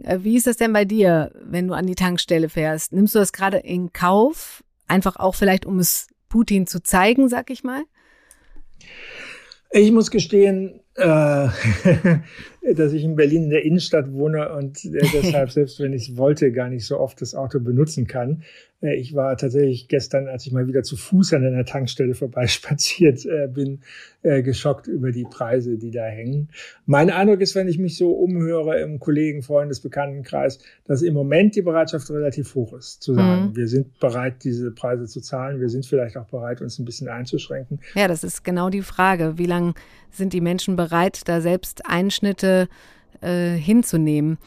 Äh, 0.05 0.19
wie 0.23 0.37
ist 0.37 0.47
das 0.47 0.57
denn 0.57 0.73
bei 0.73 0.85
dir, 0.85 1.33
wenn 1.43 1.69
du 1.69 1.75
an 1.75 1.87
die 1.87 1.95
Tankstelle 1.95 2.49
fährst? 2.49 2.93
Nimmst 2.93 3.15
du 3.15 3.19
das 3.19 3.33
gerade 3.33 3.59
in 3.59 3.93
Kauf? 3.93 4.63
Einfach 4.87 5.17
auch 5.17 5.35
vielleicht, 5.35 5.65
um 5.65 5.79
es 5.79 6.09
Putin 6.29 6.67
zu 6.67 6.83
zeigen, 6.83 7.29
sag 7.29 7.51
ich 7.51 7.65
mal? 7.65 7.83
Ich 9.71 9.91
muss 9.93 10.11
gestehen, 10.11 10.81
äh, 10.97 11.49
dass 12.63 12.93
ich 12.93 13.03
in 13.03 13.17
Berlin 13.17 13.45
in 13.45 13.51
der 13.51 13.65
Innenstadt 13.65 14.13
wohne 14.13 14.53
und 14.53 14.85
äh, 14.85 15.01
deshalb, 15.13 15.51
selbst 15.51 15.81
wenn 15.81 15.93
ich 15.93 16.17
wollte, 16.17 16.53
gar 16.53 16.69
nicht 16.69 16.87
so 16.87 16.99
oft 16.99 17.21
das 17.21 17.35
Auto 17.35 17.59
benutzen 17.59 18.07
kann. 18.07 18.43
Äh, 18.81 18.95
ich 18.95 19.15
war 19.15 19.37
tatsächlich 19.37 19.89
gestern, 19.89 20.29
als 20.29 20.47
ich 20.47 20.53
mal 20.53 20.69
wieder 20.69 20.83
zu 20.85 20.97
Fuß 20.97 21.35
an 21.35 21.45
einer 21.45 21.65
Tankstelle 21.65 22.15
vorbeispaziert 22.15 23.27
äh, 23.27 23.49
bin, 23.49 23.81
geschockt 24.25 24.87
über 24.87 25.11
die 25.11 25.25
Preise, 25.25 25.79
die 25.79 25.91
da 25.91 26.05
hängen. 26.05 26.49
Mein 26.87 27.11
Eindruck 27.11 27.41
ist, 27.41 27.57
wenn 27.57 27.67
ich 27.67 27.81
mich 27.81 27.97
so 27.97 28.13
umhöre 28.13 28.81
im 28.81 29.01
Kollegen, 29.01 29.43
Freundes, 29.43 29.81
Bekanntenkreis, 29.81 30.61
dass 30.85 31.03
im 31.03 31.13
Moment 31.13 31.57
die 31.57 31.63
Bereitschaft 31.63 32.09
relativ 32.09 32.55
hoch 32.55 32.73
ist, 32.75 33.03
zu 33.03 33.15
sagen, 33.15 33.49
mhm. 33.49 33.57
wir 33.57 33.67
sind 33.67 33.99
bereit, 33.99 34.45
diese 34.45 34.71
Preise 34.71 35.07
zu 35.07 35.21
zahlen. 35.21 35.61
Wir 35.61 35.69
sind 35.69 35.87
vielleicht 35.87 36.17
auch 36.17 36.27
bereit, 36.27 36.61
uns 36.61 36.79
ein 36.79 36.85
bisschen 36.85 37.09
einzuschränken. 37.09 37.81
Ja, 37.97 38.07
das 38.07 38.23
ist 38.23 38.45
genau 38.45 38.71
die 38.71 38.83
Frage. 38.83 39.39
Wie 39.39 39.47
lange 39.47 39.75
sind 40.13 40.33
die 40.33 40.41
Menschen 40.41 40.77
bereit, 40.77 41.23
da 41.27 41.41
selbst 41.41 41.87
Einschnitte 41.87 42.52
äh, 43.21 43.51
hinzunehmen? 43.57 44.39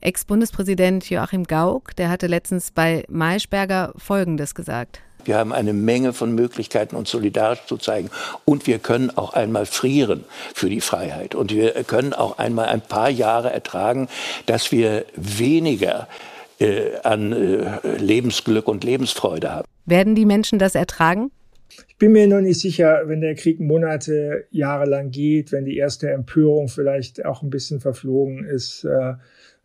Ex-Bundespräsident 0.00 1.08
Joachim 1.08 1.44
Gauck, 1.44 1.96
der 1.96 2.10
hatte 2.10 2.26
letztens 2.26 2.70
bei 2.70 3.04
Maischberger 3.08 3.94
Folgendes 3.96 4.54
gesagt. 4.54 5.00
Wir 5.24 5.38
haben 5.38 5.52
eine 5.52 5.72
Menge 5.72 6.12
von 6.12 6.34
Möglichkeiten, 6.34 6.96
uns 6.96 7.10
solidarisch 7.10 7.64
zu 7.66 7.78
zeigen. 7.78 8.10
Und 8.44 8.66
wir 8.66 8.78
können 8.78 9.10
auch 9.16 9.32
einmal 9.32 9.66
frieren 9.66 10.24
für 10.54 10.68
die 10.68 10.80
Freiheit. 10.80 11.34
Und 11.34 11.50
wir 11.50 11.72
können 11.84 12.12
auch 12.12 12.38
einmal 12.38 12.66
ein 12.66 12.82
paar 12.82 13.08
Jahre 13.08 13.50
ertragen, 13.50 14.08
dass 14.46 14.70
wir 14.70 15.06
weniger 15.16 16.08
äh, 16.58 16.98
an 17.02 17.32
äh, 17.32 17.96
Lebensglück 17.96 18.68
und 18.68 18.84
Lebensfreude 18.84 19.50
haben. 19.50 19.66
Werden 19.86 20.14
die 20.14 20.26
Menschen 20.26 20.58
das 20.58 20.74
ertragen? 20.74 21.30
Ich 21.88 21.96
bin 21.98 22.12
mir 22.12 22.26
noch 22.26 22.40
nicht 22.40 22.60
sicher, 22.60 23.02
wenn 23.06 23.20
der 23.20 23.34
Krieg 23.34 23.60
Monate, 23.60 24.46
Jahre 24.50 24.86
lang 24.86 25.10
geht, 25.10 25.52
wenn 25.52 25.64
die 25.64 25.76
erste 25.76 26.10
Empörung 26.10 26.68
vielleicht 26.68 27.24
auch 27.24 27.42
ein 27.42 27.50
bisschen 27.50 27.80
verflogen 27.80 28.44
ist, 28.44 28.84
äh, 28.84 29.14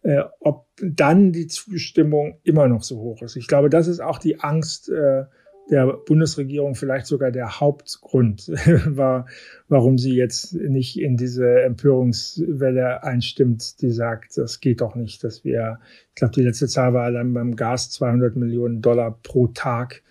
äh, 0.02 0.24
ob 0.40 0.68
dann 0.82 1.32
die 1.32 1.48
Zustimmung 1.48 2.40
immer 2.44 2.68
noch 2.68 2.84
so 2.84 3.00
hoch 3.00 3.22
ist. 3.22 3.36
Ich 3.36 3.48
glaube, 3.48 3.70
das 3.70 3.88
ist 3.88 4.00
auch 4.00 4.18
die 4.18 4.40
Angst 4.40 4.90
äh, 4.90 5.26
der 5.70 5.86
Bundesregierung, 6.06 6.76
vielleicht 6.76 7.06
sogar 7.06 7.32
der 7.32 7.60
Hauptgrund, 7.60 8.48
war, 8.86 9.28
warum 9.68 9.98
sie 9.98 10.16
jetzt 10.16 10.54
nicht 10.54 11.00
in 11.00 11.18
diese 11.18 11.62
Empörungswelle 11.62 13.04
einstimmt, 13.04 13.82
die 13.82 13.92
sagt, 13.92 14.38
das 14.38 14.60
geht 14.62 14.82
doch 14.82 14.96
nicht, 14.96 15.24
dass 15.24 15.44
wir, 15.44 15.80
ich 16.10 16.16
glaube, 16.16 16.34
die 16.34 16.42
letzte 16.42 16.68
Zahl 16.68 16.94
war 16.94 17.12
dann 17.12 17.34
beim 17.34 17.56
Gas 17.56 17.92
200 17.92 18.36
Millionen 18.36 18.82
Dollar 18.82 19.20
pro 19.22 19.48
Tag 19.48 20.02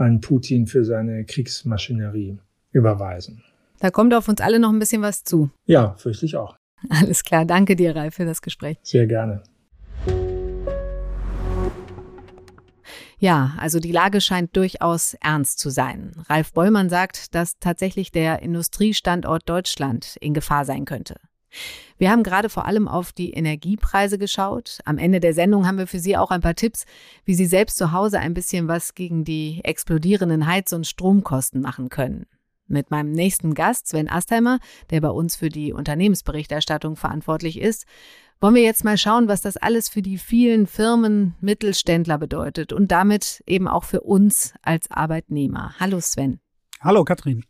an 0.00 0.20
Putin 0.20 0.66
für 0.66 0.84
seine 0.84 1.24
Kriegsmaschinerie 1.24 2.38
überweisen. 2.72 3.42
Da 3.78 3.90
kommt 3.90 4.14
auf 4.14 4.28
uns 4.28 4.40
alle 4.40 4.58
noch 4.58 4.70
ein 4.70 4.78
bisschen 4.78 5.02
was 5.02 5.24
zu. 5.24 5.50
Ja, 5.64 5.94
fürchte 5.94 6.26
ich 6.26 6.36
auch. 6.36 6.56
Alles 6.88 7.24
klar, 7.24 7.44
danke 7.44 7.76
dir, 7.76 7.94
Ralf, 7.94 8.14
für 8.14 8.24
das 8.24 8.42
Gespräch. 8.42 8.78
Sehr 8.82 9.06
gerne. 9.06 9.42
Ja, 13.18 13.52
also 13.58 13.80
die 13.80 13.92
Lage 13.92 14.22
scheint 14.22 14.56
durchaus 14.56 15.12
ernst 15.20 15.58
zu 15.58 15.68
sein. 15.68 16.12
Ralf 16.30 16.54
Bollmann 16.54 16.88
sagt, 16.88 17.34
dass 17.34 17.58
tatsächlich 17.58 18.12
der 18.12 18.40
Industriestandort 18.40 19.46
Deutschland 19.46 20.16
in 20.22 20.32
Gefahr 20.32 20.64
sein 20.64 20.86
könnte. 20.86 21.16
Wir 21.98 22.10
haben 22.10 22.22
gerade 22.22 22.48
vor 22.48 22.66
allem 22.66 22.88
auf 22.88 23.12
die 23.12 23.32
Energiepreise 23.32 24.18
geschaut. 24.18 24.78
Am 24.84 24.98
Ende 24.98 25.20
der 25.20 25.34
Sendung 25.34 25.66
haben 25.66 25.78
wir 25.78 25.86
für 25.86 25.98
Sie 25.98 26.16
auch 26.16 26.30
ein 26.30 26.40
paar 26.40 26.54
Tipps, 26.54 26.84
wie 27.24 27.34
Sie 27.34 27.46
selbst 27.46 27.76
zu 27.76 27.92
Hause 27.92 28.18
ein 28.20 28.34
bisschen 28.34 28.68
was 28.68 28.94
gegen 28.94 29.24
die 29.24 29.60
explodierenden 29.64 30.46
Heiz- 30.46 30.72
und 30.72 30.86
Stromkosten 30.86 31.60
machen 31.60 31.88
können. 31.88 32.26
Mit 32.66 32.90
meinem 32.90 33.10
nächsten 33.12 33.54
Gast, 33.54 33.88
Sven 33.88 34.08
Astheimer, 34.08 34.60
der 34.90 35.00
bei 35.00 35.10
uns 35.10 35.34
für 35.36 35.48
die 35.48 35.72
Unternehmensberichterstattung 35.72 36.94
verantwortlich 36.94 37.58
ist, 37.58 37.84
wollen 38.40 38.54
wir 38.54 38.62
jetzt 38.62 38.84
mal 38.84 38.96
schauen, 38.96 39.28
was 39.28 39.42
das 39.42 39.56
alles 39.56 39.88
für 39.88 40.02
die 40.02 40.16
vielen 40.16 40.66
Firmen, 40.66 41.34
Mittelständler 41.40 42.16
bedeutet 42.16 42.72
und 42.72 42.90
damit 42.90 43.42
eben 43.46 43.68
auch 43.68 43.84
für 43.84 44.00
uns 44.00 44.54
als 44.62 44.90
Arbeitnehmer. 44.90 45.74
Hallo 45.78 46.00
Sven. 46.00 46.40
Hallo 46.80 47.04
Katrin. 47.04 47.44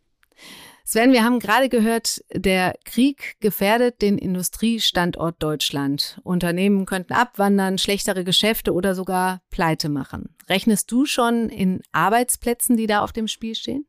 Sven, 0.92 1.12
wir 1.12 1.22
haben 1.22 1.38
gerade 1.38 1.68
gehört, 1.68 2.20
der 2.34 2.74
Krieg 2.84 3.36
gefährdet 3.38 4.02
den 4.02 4.18
Industriestandort 4.18 5.40
Deutschland. 5.40 6.20
Unternehmen 6.24 6.84
könnten 6.84 7.12
abwandern, 7.12 7.78
schlechtere 7.78 8.24
Geschäfte 8.24 8.74
oder 8.74 8.96
sogar 8.96 9.40
pleite 9.52 9.88
machen. 9.88 10.30
Rechnest 10.48 10.90
du 10.90 11.06
schon 11.06 11.48
in 11.48 11.80
Arbeitsplätzen, 11.92 12.76
die 12.76 12.88
da 12.88 13.02
auf 13.02 13.12
dem 13.12 13.28
Spiel 13.28 13.54
stehen? 13.54 13.86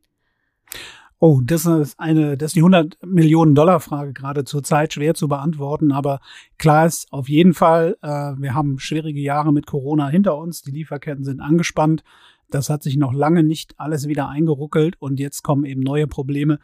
Oh, 1.18 1.42
das 1.44 1.66
ist 1.66 2.00
eine, 2.00 2.38
das 2.38 2.50
ist 2.50 2.56
die 2.56 2.60
100 2.60 3.04
Millionen 3.04 3.56
Dollar 3.56 3.80
Frage 3.80 4.14
gerade 4.14 4.44
zur 4.44 4.62
Zeit 4.62 4.94
schwer 4.94 5.16
zu 5.16 5.28
beantworten, 5.28 5.92
aber 5.92 6.20
klar 6.60 6.86
ist 6.86 7.12
auf 7.12 7.30
jeden 7.30 7.56
Fall, 7.56 7.98
äh, 8.04 8.08
wir 8.38 8.54
haben 8.54 8.78
schwierige 8.78 9.22
Jahre 9.22 9.52
mit 9.52 9.66
Corona 9.66 10.08
hinter 10.08 10.38
uns, 10.38 10.62
die 10.62 10.72
Lieferketten 10.72 11.24
sind 11.24 11.40
angespannt, 11.40 12.04
das 12.52 12.70
hat 12.70 12.84
sich 12.84 12.98
noch 12.98 13.14
lange 13.14 13.44
nicht 13.44 13.74
alles 13.78 14.08
wieder 14.08 14.30
eingeruckelt 14.30 14.96
und 15.00 15.20
jetzt 15.20 15.44
kommen 15.44 15.66
eben 15.66 15.82
neue 15.82 16.08
Probleme 16.08 16.60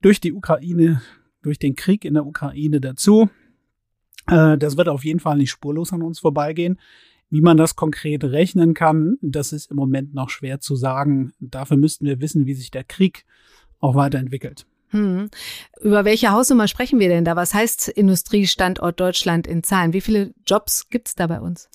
durch 0.00 0.20
die 0.20 0.32
Ukraine, 0.32 1.02
durch 1.42 1.58
den 1.58 1.74
Krieg 1.74 2.04
in 2.04 2.14
der 2.14 2.26
Ukraine 2.26 2.80
dazu. 2.80 3.30
Äh, 4.26 4.58
das 4.58 4.76
wird 4.76 4.88
auf 4.88 5.04
jeden 5.04 5.20
Fall 5.20 5.36
nicht 5.36 5.50
spurlos 5.50 5.92
an 5.92 6.02
uns 6.02 6.20
vorbeigehen. 6.20 6.78
Wie 7.30 7.40
man 7.40 7.56
das 7.56 7.76
konkret 7.76 8.24
rechnen 8.24 8.74
kann, 8.74 9.16
das 9.22 9.52
ist 9.52 9.70
im 9.70 9.76
Moment 9.76 10.14
noch 10.14 10.30
schwer 10.30 10.58
zu 10.58 10.74
sagen. 10.74 11.32
Dafür 11.38 11.76
müssten 11.76 12.04
wir 12.04 12.20
wissen, 12.20 12.46
wie 12.46 12.54
sich 12.54 12.72
der 12.72 12.82
Krieg 12.82 13.24
auch 13.78 13.94
weiterentwickelt. 13.94 14.66
Hm. 14.90 15.30
Über 15.80 16.04
welche 16.04 16.30
Hausnummer 16.30 16.68
sprechen 16.68 16.98
wir 16.98 17.08
denn 17.08 17.24
da? 17.24 17.36
Was 17.36 17.54
heißt 17.54 17.88
Industriestandort 17.88 18.98
Deutschland 18.98 19.46
in 19.46 19.62
Zahlen? 19.62 19.92
Wie 19.92 20.00
viele 20.00 20.34
Jobs 20.46 20.88
gibt's 20.88 21.14
da 21.14 21.26
bei 21.26 21.40
uns? 21.40 21.68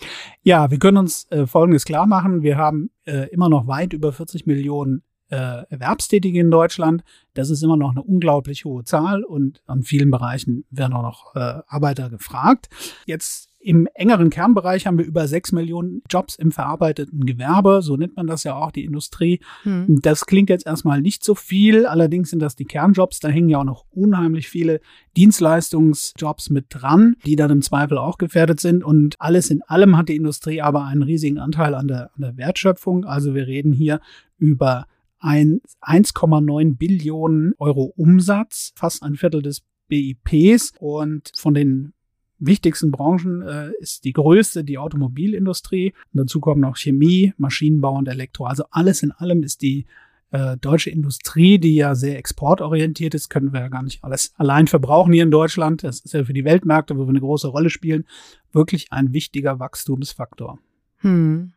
Ja, 0.43 0.69
wir 0.69 0.79
können 0.79 0.98
uns 0.98 1.29
äh, 1.31 1.48
Folgendes 1.48 1.86
klar 1.86 2.07
machen. 2.07 2.43
Wir 2.43 2.57
haben 2.57 2.89
äh, 3.05 3.29
immer 3.29 3.50
noch 3.50 3.67
weit 3.67 3.93
über 3.93 4.12
40 4.12 4.45
Millionen 4.45 5.03
äh, 5.29 5.63
Erwerbstätige 5.69 6.39
in 6.39 6.51
Deutschland. 6.51 7.03
Das 7.34 7.50
ist 7.50 7.63
immer 7.63 7.77
noch 7.77 7.91
eine 7.91 8.03
unglaublich 8.03 8.65
hohe 8.65 8.84
Zahl 8.84 9.24
und 9.24 9.62
an 9.65 9.84
vielen 9.84 10.12
Bereichen 10.12 10.65
werden 10.69 10.93
auch 10.93 11.01
noch 11.01 11.36
äh, 11.36 11.62
Arbeiter 11.67 12.10
gefragt. 12.10 12.69
Jetzt 13.05 13.50
im 13.65 13.88
engeren 13.95 14.29
Kernbereich 14.29 14.86
haben 14.86 15.00
wir 15.00 15.05
über 15.05 15.27
sechs 15.27 15.51
Millionen 15.51 16.03
Jobs 16.07 16.36
im 16.36 16.51
verarbeiteten 16.51 17.25
Gewerbe. 17.25 17.81
So 17.81 17.98
nennt 17.98 18.15
man 18.15 18.27
das 18.27 18.43
ja 18.43 18.55
auch, 18.55 18.69
die 18.69 18.86
Industrie. 18.86 19.39
Hm. 19.63 20.01
Das 20.03 20.27
klingt 20.27 20.51
jetzt 20.51 20.67
erstmal 20.67 21.01
nicht 21.01 21.24
so 21.24 21.34
viel. 21.34 21.88
Allerdings 21.88 22.29
sind 22.29 22.43
das 22.43 22.55
die 22.55 22.65
Kernjobs. 22.65 23.19
Da 23.19 23.27
hängen 23.29 23.50
ja 23.50 23.60
auch 23.60 23.63
noch 23.63 23.86
unheimlich 23.89 24.50
viele 24.50 24.81
Dienstleistungsjobs 25.17 26.51
mit 26.51 26.67
dran, 26.69 27.15
die 27.25 27.36
dann 27.36 27.50
im 27.50 27.63
Zweifel 27.63 27.98
auch 27.98 28.19
gefährdet 28.19 28.60
sind. 28.60 28.84
Und 28.84 29.15
alles 29.17 29.50
in 29.50 29.63
allem 29.63 29.98
hat 29.98 30.10
die 30.10 30.15
Industrie 30.15 30.62
aber 30.62 30.86
einen 30.86 31.01
riesigen 31.01 31.39
Anteil 31.39 31.74
an 31.74 31.88
der, 31.88 32.12
an 32.13 32.22
der 32.22 32.38
Wertschöpfung. 32.38 33.03
Also 33.03 33.34
wir 33.34 33.48
reden 33.48 33.74
hier 33.74 34.00
über 34.38 34.86
ein 35.17 35.62
1,9 35.81 36.77
Billionen 36.77 37.53
Euro 37.57 37.91
Umsatz, 37.95 38.74
fast 38.75 39.01
ein 39.01 39.15
Viertel 39.15 39.41
des 39.41 39.63
BIPs 39.88 40.74
und 40.79 41.31
von 41.36 41.55
den 41.55 41.93
wichtigsten 42.39 42.92
Branchen 42.92 43.42
äh, 43.42 43.72
ist 43.80 44.04
die 44.04 44.13
größte 44.13 44.63
die 44.63 44.77
Automobilindustrie. 44.77 45.94
Und 46.13 46.20
dazu 46.22 46.39
kommen 46.39 46.62
noch 46.62 46.77
Chemie, 46.77 47.34
Maschinenbau 47.38 47.98
und 47.98 48.08
Elektro. 48.08 48.46
Also 48.46 48.65
alles 48.72 49.04
in 49.04 49.12
allem 49.12 49.44
ist 49.44 49.62
die 49.62 49.86
äh, 50.32 50.58
deutsche 50.58 50.89
Industrie, 50.89 51.60
die 51.60 51.75
ja 51.75 51.96
sehr 51.96 52.18
exportorientiert 52.18 53.13
ist, 53.13 53.30
können 53.30 53.54
wir 53.54 53.62
ja 53.62 53.68
gar 53.70 53.84
nicht 53.84 54.04
alles 54.04 54.34
allein 54.36 54.68
verbrauchen 54.68 55.13
hier 55.13 55.24
in 55.24 55.32
Deutschland. 55.32 55.84
Das 55.84 56.01
ist 56.01 56.13
ja 56.13 56.24
für 56.24 56.34
die 56.34 56.46
Weltmärkte, 56.46 56.98
wo 56.98 57.04
wir 57.04 57.10
eine 57.10 57.22
große 57.22 57.48
Rolle 57.48 57.70
spielen, 57.70 58.06
wirklich 58.51 58.92
ein 58.92 59.13
wichtiger 59.13 59.60
Wachstumsfaktor. 59.60 60.60
Hm. 60.98 61.54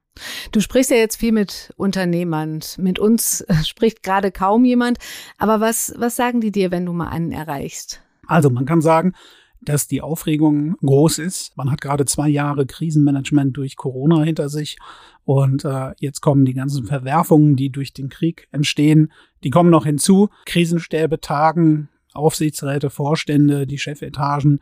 Du 0.52 0.60
sprichst 0.60 0.90
ja 0.90 0.96
jetzt 0.96 1.16
viel 1.16 1.32
mit 1.32 1.72
Unternehmern. 1.76 2.60
Mit 2.76 2.98
uns 2.98 3.44
spricht 3.64 4.02
gerade 4.02 4.30
kaum 4.30 4.64
jemand. 4.64 4.98
Aber 5.38 5.60
was, 5.60 5.94
was 5.96 6.16
sagen 6.16 6.40
die 6.40 6.52
dir, 6.52 6.70
wenn 6.70 6.86
du 6.86 6.92
mal 6.92 7.08
einen 7.08 7.32
erreichst? 7.32 8.02
Also 8.26 8.50
man 8.50 8.66
kann 8.66 8.80
sagen, 8.80 9.14
dass 9.60 9.88
die 9.88 10.02
Aufregung 10.02 10.76
groß 10.78 11.18
ist. 11.18 11.56
Man 11.56 11.70
hat 11.70 11.80
gerade 11.80 12.04
zwei 12.04 12.28
Jahre 12.28 12.66
Krisenmanagement 12.66 13.56
durch 13.56 13.76
Corona 13.76 14.22
hinter 14.22 14.48
sich 14.48 14.78
und 15.24 15.64
äh, 15.64 15.92
jetzt 15.98 16.22
kommen 16.22 16.44
die 16.44 16.54
ganzen 16.54 16.86
Verwerfungen, 16.86 17.54
die 17.54 17.70
durch 17.70 17.92
den 17.92 18.08
Krieg 18.08 18.48
entstehen, 18.50 19.12
die 19.44 19.50
kommen 19.50 19.70
noch 19.70 19.84
hinzu. 19.84 20.30
Krisenstäbe 20.46 21.20
tagen, 21.20 21.88
Aufsichtsräte, 22.14 22.90
Vorstände, 22.90 23.66
die 23.66 23.78
Chefetagen, 23.78 24.60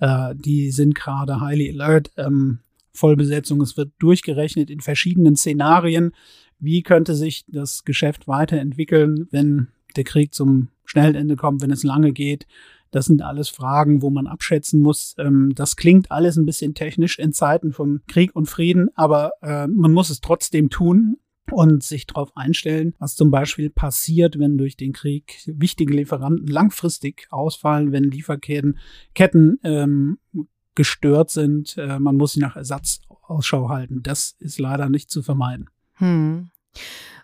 äh, 0.00 0.34
die 0.34 0.70
sind 0.70 0.94
gerade 0.94 1.40
highly 1.40 1.70
alert. 1.70 2.10
Ähm, 2.16 2.58
Vollbesetzung, 2.92 3.60
es 3.60 3.76
wird 3.76 3.92
durchgerechnet 4.00 4.70
in 4.70 4.80
verschiedenen 4.80 5.36
Szenarien. 5.36 6.12
Wie 6.58 6.82
könnte 6.82 7.14
sich 7.14 7.44
das 7.46 7.84
Geschäft 7.84 8.26
weiterentwickeln, 8.26 9.28
wenn 9.30 9.68
der 9.96 10.04
Krieg 10.04 10.34
zum 10.34 10.68
schnellen 10.84 11.14
Ende 11.14 11.36
kommt, 11.36 11.62
wenn 11.62 11.70
es 11.70 11.84
lange 11.84 12.12
geht? 12.12 12.46
Das 12.90 13.06
sind 13.06 13.22
alles 13.22 13.48
Fragen, 13.48 14.02
wo 14.02 14.10
man 14.10 14.26
abschätzen 14.26 14.80
muss. 14.80 15.14
Ähm, 15.18 15.52
das 15.54 15.76
klingt 15.76 16.10
alles 16.10 16.36
ein 16.36 16.46
bisschen 16.46 16.74
technisch 16.74 17.18
in 17.18 17.32
Zeiten 17.32 17.72
von 17.72 18.00
Krieg 18.08 18.34
und 18.34 18.46
Frieden, 18.46 18.88
aber 18.94 19.32
äh, 19.42 19.66
man 19.66 19.92
muss 19.92 20.10
es 20.10 20.20
trotzdem 20.20 20.70
tun. 20.70 21.16
und 21.50 21.82
sich 21.82 22.06
darauf 22.06 22.36
einstellen, 22.36 22.94
was 22.98 23.14
zum 23.14 23.30
Beispiel 23.30 23.70
passiert, 23.70 24.38
wenn 24.38 24.58
durch 24.58 24.76
den 24.76 24.92
Krieg 24.92 25.40
wichtige 25.46 25.94
Lieferanten 25.94 26.46
langfristig 26.46 27.26
ausfallen, 27.30 27.90
wenn 27.90 28.04
Lieferketten 28.04 28.76
Ketten, 29.14 29.58
ähm, 29.64 30.18
gestört 30.74 31.30
sind. 31.30 31.76
Äh, 31.78 31.98
man 31.98 32.16
muss 32.16 32.34
sie 32.34 32.40
nach 32.40 32.56
Ersatz 32.56 33.00
Ausschau 33.22 33.68
halten. 33.68 34.02
Das 34.02 34.36
ist 34.38 34.58
leider 34.58 34.88
nicht 34.88 35.10
zu 35.10 35.22
vermeiden. 35.22 35.68
Hm. 35.94 36.50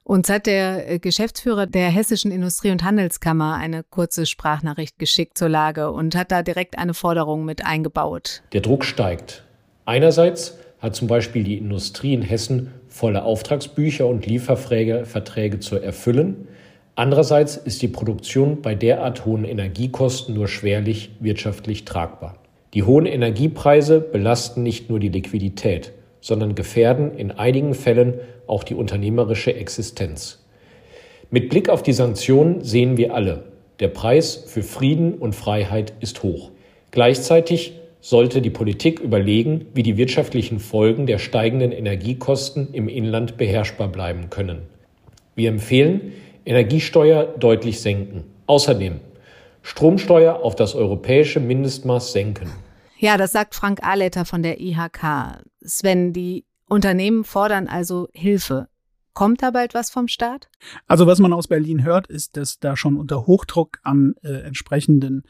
Uns 0.06 0.28
hat 0.28 0.46
der 0.46 0.90
äh, 0.90 0.98
Geschäftsführer 0.98 1.66
der 1.66 1.88
Hessischen 1.88 2.30
Industrie- 2.30 2.70
und 2.70 2.84
Handelskammer 2.84 3.54
eine 3.54 3.82
kurze 3.82 4.26
Sprachnachricht 4.26 4.98
geschickt 4.98 5.38
zur 5.38 5.48
Lage 5.48 5.90
und 5.90 6.14
hat 6.14 6.30
da 6.30 6.42
direkt 6.42 6.76
eine 6.76 6.92
Forderung 6.92 7.46
mit 7.46 7.64
eingebaut. 7.64 8.42
Der 8.52 8.60
Druck 8.60 8.84
steigt. 8.84 9.44
Einerseits 9.86 10.58
hat 10.78 10.94
zum 10.94 11.08
Beispiel 11.08 11.42
die 11.42 11.56
Industrie 11.56 12.12
in 12.12 12.20
Hessen 12.20 12.70
volle 12.88 13.24
Auftragsbücher 13.24 14.06
und 14.06 14.26
Lieferverträge 14.26 15.60
zu 15.60 15.76
erfüllen. 15.76 16.48
Andererseits 16.96 17.56
ist 17.56 17.80
die 17.80 17.88
Produktion 17.88 18.60
bei 18.60 18.74
derart 18.74 19.24
hohen 19.24 19.46
Energiekosten 19.46 20.34
nur 20.34 20.48
schwerlich 20.48 21.12
wirtschaftlich 21.20 21.86
tragbar. 21.86 22.36
Die 22.74 22.82
hohen 22.82 23.06
Energiepreise 23.06 24.00
belasten 24.00 24.62
nicht 24.62 24.90
nur 24.90 25.00
die 25.00 25.08
Liquidität, 25.08 25.92
sondern 26.24 26.54
gefährden 26.54 27.18
in 27.18 27.32
einigen 27.32 27.74
Fällen 27.74 28.14
auch 28.46 28.64
die 28.64 28.74
unternehmerische 28.74 29.54
Existenz. 29.54 30.42
Mit 31.30 31.50
Blick 31.50 31.68
auf 31.68 31.82
die 31.82 31.92
Sanktionen 31.92 32.64
sehen 32.64 32.96
wir 32.96 33.12
alle, 33.12 33.44
der 33.78 33.88
Preis 33.88 34.34
für 34.46 34.62
Frieden 34.62 35.12
und 35.12 35.34
Freiheit 35.34 35.92
ist 36.00 36.22
hoch. 36.22 36.50
Gleichzeitig 36.92 37.74
sollte 38.00 38.40
die 38.40 38.48
Politik 38.48 39.00
überlegen, 39.00 39.66
wie 39.74 39.82
die 39.82 39.98
wirtschaftlichen 39.98 40.60
Folgen 40.60 41.04
der 41.04 41.18
steigenden 41.18 41.72
Energiekosten 41.72 42.72
im 42.72 42.88
Inland 42.88 43.36
beherrschbar 43.36 43.88
bleiben 43.88 44.30
können. 44.30 44.62
Wir 45.34 45.50
empfehlen, 45.50 46.14
Energiesteuer 46.46 47.24
deutlich 47.38 47.82
senken. 47.82 48.24
Außerdem 48.46 49.00
Stromsteuer 49.60 50.36
auf 50.36 50.56
das 50.56 50.74
europäische 50.74 51.40
Mindestmaß 51.40 52.12
senken. 52.12 52.50
Ja, 52.96 53.18
das 53.18 53.32
sagt 53.32 53.54
Frank 53.54 53.80
Ahletter 53.82 54.24
von 54.24 54.42
der 54.42 54.58
IHK. 54.58 55.44
Sven, 55.64 56.12
die 56.12 56.44
Unternehmen 56.66 57.24
fordern 57.24 57.66
also 57.68 58.08
Hilfe. 58.12 58.68
Kommt 59.12 59.42
da 59.42 59.50
bald 59.52 59.74
was 59.74 59.90
vom 59.90 60.08
Staat? 60.08 60.48
Also 60.88 61.06
was 61.06 61.20
man 61.20 61.32
aus 61.32 61.48
Berlin 61.48 61.84
hört, 61.84 62.08
ist, 62.08 62.36
dass 62.36 62.58
da 62.58 62.76
schon 62.76 62.96
unter 62.96 63.26
Hochdruck 63.26 63.78
an 63.82 64.14
äh, 64.22 64.42
entsprechenden 64.42 65.22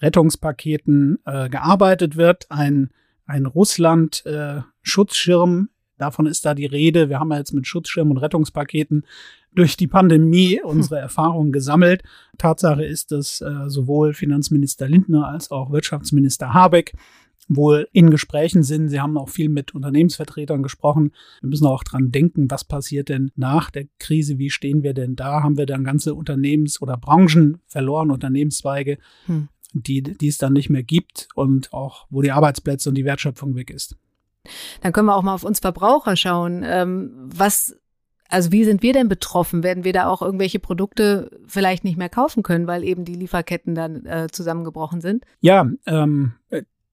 Rettungspaketen 0.00 1.18
äh, 1.24 1.48
gearbeitet 1.48 2.16
wird. 2.16 2.50
Ein, 2.50 2.90
ein 3.26 3.46
Russland-Schutzschirm, 3.46 5.62
äh, 5.62 5.66
davon 5.98 6.26
ist 6.26 6.44
da 6.44 6.54
die 6.54 6.66
Rede. 6.66 7.08
Wir 7.08 7.20
haben 7.20 7.30
ja 7.30 7.38
jetzt 7.38 7.54
mit 7.54 7.68
Schutzschirm 7.68 8.10
und 8.10 8.18
Rettungspaketen 8.18 9.06
durch 9.52 9.76
die 9.76 9.86
Pandemie 9.86 10.60
unsere 10.64 10.96
hm. 10.96 11.02
Erfahrungen 11.02 11.52
gesammelt. 11.52 12.02
Tatsache 12.36 12.84
ist, 12.84 13.12
dass 13.12 13.40
äh, 13.40 13.68
sowohl 13.68 14.12
Finanzminister 14.12 14.88
Lindner 14.88 15.28
als 15.28 15.52
auch 15.52 15.70
Wirtschaftsminister 15.70 16.52
Habeck 16.52 16.94
wohl 17.50 17.88
in 17.92 18.10
Gesprächen 18.10 18.62
sind. 18.62 18.88
Sie 18.88 19.00
haben 19.00 19.18
auch 19.18 19.28
viel 19.28 19.48
mit 19.48 19.74
Unternehmensvertretern 19.74 20.62
gesprochen. 20.62 21.12
Wir 21.40 21.48
müssen 21.48 21.66
auch 21.66 21.82
dran 21.82 22.12
denken, 22.12 22.50
was 22.50 22.64
passiert 22.64 23.08
denn 23.08 23.32
nach 23.34 23.70
der 23.70 23.86
Krise? 23.98 24.38
Wie 24.38 24.50
stehen 24.50 24.82
wir 24.82 24.94
denn 24.94 25.16
da? 25.16 25.42
Haben 25.42 25.58
wir 25.58 25.66
dann 25.66 25.84
ganze 25.84 26.14
Unternehmens- 26.14 26.80
oder 26.80 26.96
Branchen 26.96 27.58
verloren, 27.66 28.12
Unternehmenszweige, 28.12 28.98
hm. 29.26 29.48
die, 29.72 30.02
die 30.02 30.28
es 30.28 30.38
dann 30.38 30.52
nicht 30.52 30.70
mehr 30.70 30.84
gibt 30.84 31.28
und 31.34 31.72
auch, 31.72 32.06
wo 32.08 32.22
die 32.22 32.30
Arbeitsplätze 32.30 32.88
und 32.88 32.94
die 32.94 33.04
Wertschöpfung 33.04 33.56
weg 33.56 33.70
ist? 33.70 33.96
Dann 34.80 34.92
können 34.92 35.06
wir 35.06 35.16
auch 35.16 35.22
mal 35.22 35.34
auf 35.34 35.44
uns 35.44 35.58
Verbraucher 35.58 36.16
schauen. 36.16 36.62
Ähm, 36.64 37.10
was 37.34 37.76
also 38.32 38.52
wie 38.52 38.64
sind 38.64 38.84
wir 38.84 38.92
denn 38.92 39.08
betroffen? 39.08 39.64
Werden 39.64 39.82
wir 39.82 39.92
da 39.92 40.06
auch 40.06 40.22
irgendwelche 40.22 40.60
Produkte 40.60 41.36
vielleicht 41.48 41.82
nicht 41.82 41.98
mehr 41.98 42.08
kaufen 42.08 42.44
können, 42.44 42.68
weil 42.68 42.84
eben 42.84 43.04
die 43.04 43.16
Lieferketten 43.16 43.74
dann 43.74 44.06
äh, 44.06 44.28
zusammengebrochen 44.30 45.00
sind? 45.00 45.24
Ja, 45.40 45.68
ähm, 45.86 46.34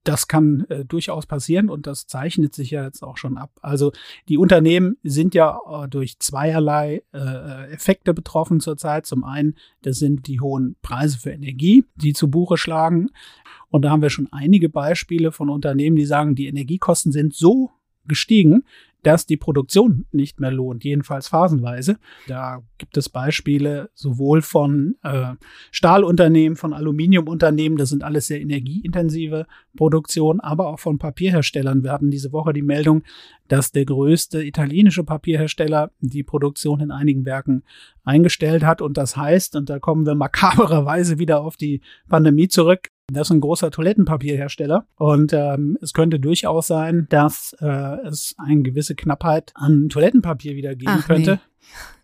das 0.08 0.28
kann 0.28 0.66
äh, 0.70 0.86
durchaus 0.86 1.26
passieren 1.26 1.70
und 1.70 1.86
das 1.86 2.08
zeichnet 2.08 2.56
sich 2.56 2.72
ja 2.72 2.86
jetzt 2.86 3.04
auch 3.04 3.18
schon 3.18 3.38
ab. 3.38 3.52
Also 3.62 3.92
die 4.30 4.38
Unternehmen 4.38 4.98
sind 5.04 5.36
ja 5.36 5.60
äh, 5.70 5.88
durch 5.90 6.20
zweierlei 6.20 7.04
äh, 7.14 7.72
Effekte 7.72 8.14
betroffen 8.14 8.62
zurzeit. 8.62 9.06
Zum 9.06 9.26
einen, 9.26 9.56
das 9.82 9.98
sind 9.98 10.28
die 10.28 10.40
hohen 10.40 10.78
Preise 10.82 11.20
für 11.20 11.32
Energie, 11.32 11.84
die 11.96 12.14
zu 12.14 12.30
Buche 12.30 12.58
schlagen. 12.58 13.10
Und 13.70 13.82
da 13.82 13.90
haben 13.90 14.02
wir 14.02 14.10
schon 14.10 14.30
einige 14.32 14.70
Beispiele 14.70 15.34
von 15.34 15.50
Unternehmen, 15.50 15.98
die 15.98 16.06
sagen, 16.06 16.36
die 16.36 16.48
Energiekosten 16.48 17.12
sind 17.12 17.34
so 17.34 17.72
gestiegen, 18.06 18.64
dass 19.04 19.26
die 19.26 19.38
Produktion 19.38 20.06
nicht 20.12 20.40
mehr 20.40 20.52
lohnt, 20.52 20.84
jedenfalls 20.84 21.28
phasenweise. 21.28 21.98
Da 22.28 22.62
gibt 22.78 22.98
es 22.98 23.10
Beispiele 23.10 23.90
sowohl 23.94 24.42
von 24.42 24.96
äh, 25.04 25.36
Stahlunternehmen, 25.72 26.56
von 26.56 26.74
Aluminiumunternehmen, 26.74 27.78
das 27.78 27.90
sind 27.90 28.04
alles 28.04 28.28
sehr 28.28 28.42
energieintensive 28.42 29.46
Produktionen, 29.76 30.40
aber 30.40 30.68
auch 30.68 30.80
von 30.80 30.98
Papierherstellern. 30.98 31.84
Wir 31.84 31.92
hatten 31.92 32.12
diese 32.12 32.32
Woche 32.32 32.54
die 32.54 32.62
Meldung, 32.62 33.04
dass 33.48 33.72
der 33.72 33.86
größte 33.86 34.44
italienische 34.44 35.04
Papierhersteller 35.04 35.92
die 36.02 36.24
Produktion 36.24 36.82
in 36.82 36.92
einigen 36.92 37.26
Werken 37.26 37.64
eingestellt 38.04 38.64
hat. 38.64 38.82
Und 38.82 38.98
das 38.98 39.16
heißt, 39.16 39.56
und 39.56 39.70
da 39.70 39.80
kommen 39.80 40.06
wir 40.06 40.16
makabererweise 40.16 41.20
wieder 41.20 41.42
auf 41.42 41.56
die 41.56 41.82
Pandemie 42.10 42.48
zurück, 42.48 42.90
das 43.12 43.28
ist 43.28 43.32
ein 43.32 43.42
großer 43.42 43.72
Toilettenpapierhersteller 43.72 44.86
und 44.96 45.32
ähm, 45.32 45.78
es 45.82 45.94
könnte 45.94 46.20
durchaus 46.20 46.68
sein, 46.68 47.08
dass 47.10 47.56
äh, 47.62 47.66
es 48.06 48.36
eine 48.38 48.64
gewisse 48.64 48.96
Knappheit 48.96 49.52
an 49.56 49.88
Toilettenpapier 49.90 50.56
wieder 50.56 50.76
geben 50.76 51.00
Ach, 51.00 51.08
könnte. 51.08 51.40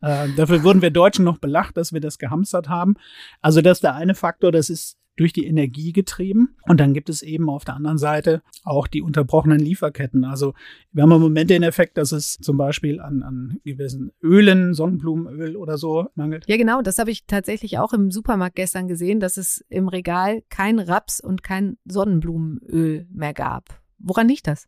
Nee. 0.01 0.07
Äh, 0.09 0.29
dafür 0.37 0.63
wurden 0.63 0.81
wir 0.81 0.91
Deutschen 0.91 1.25
noch 1.25 1.39
belacht, 1.39 1.75
dass 1.75 1.91
wir 1.91 1.99
das 1.99 2.19
gehamstert 2.19 2.69
haben. 2.69 2.95
Also 3.41 3.61
das 3.61 3.77
ist 3.77 3.83
der 3.83 3.95
eine 3.95 4.15
Faktor, 4.15 4.51
das 4.51 4.69
ist 4.69 4.97
durch 5.15 5.33
die 5.33 5.45
Energie 5.45 5.93
getrieben. 5.93 6.55
Und 6.67 6.79
dann 6.79 6.93
gibt 6.93 7.09
es 7.09 7.21
eben 7.21 7.49
auf 7.49 7.65
der 7.65 7.75
anderen 7.75 7.97
Seite 7.97 8.41
auch 8.63 8.87
die 8.87 9.01
unterbrochenen 9.01 9.59
Lieferketten. 9.59 10.25
Also 10.25 10.53
wir 10.91 11.03
haben 11.03 11.11
im 11.11 11.21
Moment 11.21 11.49
den 11.49 11.63
Effekt, 11.63 11.97
dass 11.97 12.11
es 12.11 12.37
zum 12.37 12.57
Beispiel 12.57 12.99
an, 12.99 13.23
an 13.23 13.59
gewissen 13.63 14.11
Ölen, 14.21 14.73
Sonnenblumenöl 14.73 15.55
oder 15.55 15.77
so 15.77 16.07
mangelt. 16.15 16.45
Ja, 16.47 16.57
genau. 16.57 16.81
Das 16.81 16.97
habe 16.99 17.11
ich 17.11 17.25
tatsächlich 17.25 17.77
auch 17.77 17.93
im 17.93 18.11
Supermarkt 18.11 18.55
gestern 18.55 18.87
gesehen, 18.87 19.19
dass 19.19 19.37
es 19.37 19.63
im 19.69 19.87
Regal 19.87 20.43
kein 20.49 20.79
Raps 20.79 21.19
und 21.19 21.43
kein 21.43 21.77
Sonnenblumenöl 21.85 23.07
mehr 23.11 23.33
gab. 23.33 23.81
Woran 23.99 24.27
liegt 24.27 24.47
das? 24.47 24.67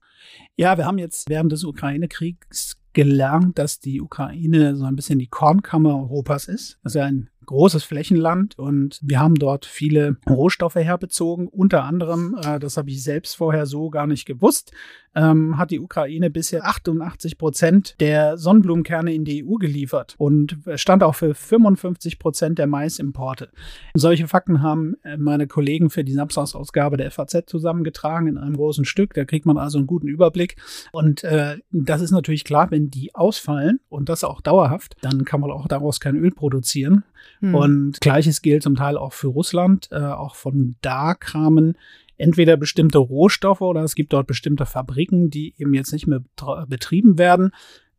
Ja, 0.55 0.77
wir 0.77 0.85
haben 0.85 0.97
jetzt 0.97 1.29
während 1.29 1.51
des 1.51 1.65
Ukraine-Kriegs 1.65 2.77
gelernt, 2.93 3.59
dass 3.59 3.79
die 3.79 4.01
Ukraine 4.01 4.75
so 4.77 4.85
ein 4.85 4.95
bisschen 4.95 5.19
die 5.19 5.27
Kornkammer 5.27 5.95
Europas 5.95 6.47
ist. 6.47 6.79
Das 6.81 6.93
ist 6.93 6.99
ja 6.99 7.05
ein 7.05 7.29
großes 7.45 7.83
Flächenland 7.83 8.57
und 8.57 8.99
wir 9.01 9.19
haben 9.19 9.35
dort 9.35 9.65
viele 9.65 10.17
Rohstoffe 10.29 10.75
herbezogen. 10.75 11.47
Unter 11.47 11.83
anderem, 11.83 12.35
äh, 12.43 12.59
das 12.59 12.77
habe 12.77 12.89
ich 12.89 13.03
selbst 13.03 13.35
vorher 13.35 13.65
so 13.65 13.89
gar 13.89 14.07
nicht 14.07 14.25
gewusst, 14.25 14.71
ähm, 15.15 15.57
hat 15.57 15.71
die 15.71 15.79
Ukraine 15.79 16.29
bisher 16.29 16.65
88 16.65 17.37
Prozent 17.37 17.95
der 17.99 18.37
Sonnenblumenkerne 18.37 19.13
in 19.13 19.25
die 19.25 19.45
EU 19.45 19.55
geliefert 19.55 20.15
und 20.17 20.57
stand 20.75 21.03
auch 21.03 21.15
für 21.15 21.33
55 21.33 22.19
Prozent 22.19 22.59
der 22.59 22.67
Maisimporte. 22.67 23.49
Solche 23.93 24.27
Fakten 24.27 24.61
haben 24.61 24.95
äh, 25.03 25.17
meine 25.17 25.47
Kollegen 25.47 25.89
für 25.89 26.03
die 26.03 26.13
Samstagsausgabe 26.13 26.97
der 26.97 27.11
FAZ 27.11 27.45
zusammengetragen 27.47 28.27
in 28.27 28.37
einem 28.37 28.55
großen 28.55 28.85
Stück. 28.85 29.13
Da 29.13 29.25
kriegt 29.25 29.45
man 29.45 29.57
also 29.57 29.77
einen 29.77 29.87
guten 29.87 30.07
Überblick. 30.07 30.57
Und 30.91 31.23
äh, 31.23 31.57
das 31.71 32.01
ist 32.01 32.11
natürlich 32.11 32.43
klar, 32.43 32.71
wenn 32.71 32.91
die 32.91 33.15
ausfallen 33.15 33.79
und 33.89 34.09
das 34.09 34.23
auch 34.23 34.41
dauerhaft, 34.41 34.95
dann 35.01 35.25
kann 35.25 35.39
man 35.39 35.51
auch 35.51 35.67
daraus 35.67 35.99
kein 35.99 36.15
Öl 36.15 36.31
produzieren. 36.31 37.03
Hm. 37.39 37.55
Und 37.55 38.01
gleiches 38.01 38.41
gilt 38.41 38.63
zum 38.63 38.75
Teil 38.75 38.97
auch 38.97 39.13
für 39.13 39.27
Russland. 39.27 39.89
Äh, 39.91 39.97
auch 39.97 40.35
von 40.35 40.75
da 40.81 41.13
kamen 41.13 41.77
entweder 42.17 42.57
bestimmte 42.57 42.97
Rohstoffe 42.97 43.61
oder 43.61 43.81
es 43.81 43.95
gibt 43.95 44.13
dort 44.13 44.27
bestimmte 44.27 44.65
Fabriken, 44.65 45.29
die 45.29 45.53
eben 45.57 45.73
jetzt 45.73 45.93
nicht 45.93 46.07
mehr 46.07 46.21
betrieben 46.67 47.17
werden. 47.17 47.51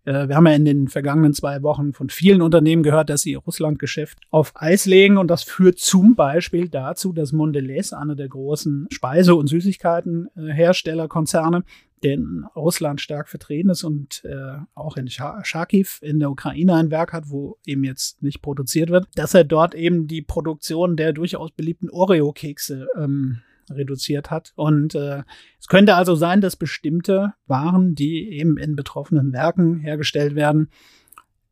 Äh, 0.06 0.28
wir 0.28 0.36
haben 0.36 0.46
ja 0.46 0.54
in 0.54 0.64
den 0.64 0.88
vergangenen 0.88 1.34
zwei 1.34 1.62
Wochen 1.62 1.92
von 1.92 2.08
vielen 2.08 2.40
Unternehmen 2.40 2.82
gehört, 2.82 3.10
dass 3.10 3.22
sie 3.22 3.32
ihr 3.32 3.38
Russlandgeschäft 3.38 4.18
auf 4.30 4.52
Eis 4.54 4.86
legen 4.86 5.18
und 5.18 5.28
das 5.28 5.42
führt 5.42 5.78
zum 5.78 6.14
Beispiel 6.14 6.68
dazu, 6.68 7.12
dass 7.12 7.32
Mondelez, 7.32 7.92
einer 7.92 8.14
der 8.14 8.28
großen 8.28 8.86
Speise- 8.90 9.34
und 9.34 9.48
Süßigkeitenherstellerkonzerne, 9.48 11.64
der 12.02 12.14
in 12.14 12.44
Russland 12.54 13.00
stark 13.00 13.28
vertreten 13.28 13.70
ist 13.70 13.82
und 13.82 14.24
äh, 14.24 14.58
auch 14.74 14.96
in 14.96 15.08
Charkiw 15.08 15.88
in 16.02 16.20
der 16.20 16.30
Ukraine 16.30 16.74
ein 16.74 16.90
Werk 16.90 17.12
hat, 17.12 17.30
wo 17.30 17.58
eben 17.64 17.84
jetzt 17.84 18.22
nicht 18.22 18.42
produziert 18.42 18.90
wird, 18.90 19.06
dass 19.14 19.34
er 19.34 19.44
dort 19.44 19.74
eben 19.74 20.06
die 20.06 20.22
Produktion 20.22 20.96
der 20.96 21.14
durchaus 21.14 21.52
beliebten 21.52 21.90
Oreo-Kekse 21.90 22.88
ähm, 22.96 23.40
reduziert 23.70 24.30
hat. 24.30 24.52
Und 24.56 24.94
äh, 24.94 25.22
es 25.60 25.66
könnte 25.68 25.94
also 25.94 26.14
sein, 26.14 26.40
dass 26.40 26.56
bestimmte 26.56 27.34
Waren, 27.46 27.94
die 27.94 28.30
eben 28.32 28.58
in 28.58 28.76
betroffenen 28.76 29.32
Werken 29.32 29.78
hergestellt 29.78 30.34
werden, 30.34 30.68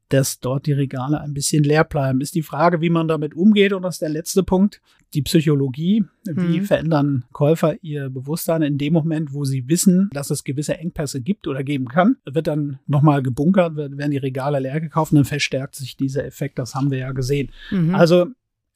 dass 0.08 0.38
dort 0.38 0.66
die 0.66 0.72
Regale 0.72 1.20
ein 1.20 1.34
bisschen 1.34 1.64
leer 1.64 1.84
bleiben. 1.84 2.20
Ist 2.20 2.34
die 2.34 2.42
Frage, 2.42 2.80
wie 2.80 2.90
man 2.90 3.08
damit 3.08 3.34
umgeht. 3.34 3.72
Und 3.72 3.82
das 3.82 3.96
ist 3.96 4.02
der 4.02 4.10
letzte 4.10 4.42
Punkt, 4.42 4.80
die 5.14 5.22
Psychologie. 5.22 6.04
Wie 6.24 6.60
mhm. 6.60 6.64
verändern 6.64 7.24
Käufer 7.32 7.82
ihr 7.82 8.10
Bewusstsein 8.10 8.62
in 8.62 8.78
dem 8.78 8.92
Moment, 8.92 9.32
wo 9.32 9.44
sie 9.44 9.68
wissen, 9.68 10.10
dass 10.12 10.30
es 10.30 10.44
gewisse 10.44 10.78
Engpässe 10.78 11.20
gibt 11.20 11.48
oder 11.48 11.64
geben 11.64 11.88
kann? 11.88 12.16
Wird 12.24 12.46
dann 12.46 12.78
nochmal 12.86 13.22
gebunkert, 13.22 13.76
werden 13.76 14.10
die 14.10 14.18
Regale 14.18 14.60
leer 14.60 14.80
gekauft 14.80 15.12
und 15.12 15.16
dann 15.16 15.24
verstärkt 15.24 15.74
sich 15.74 15.96
dieser 15.96 16.24
Effekt. 16.24 16.58
Das 16.58 16.74
haben 16.74 16.90
wir 16.90 16.98
ja 16.98 17.12
gesehen. 17.12 17.50
Mhm. 17.70 17.94
Also 17.94 18.26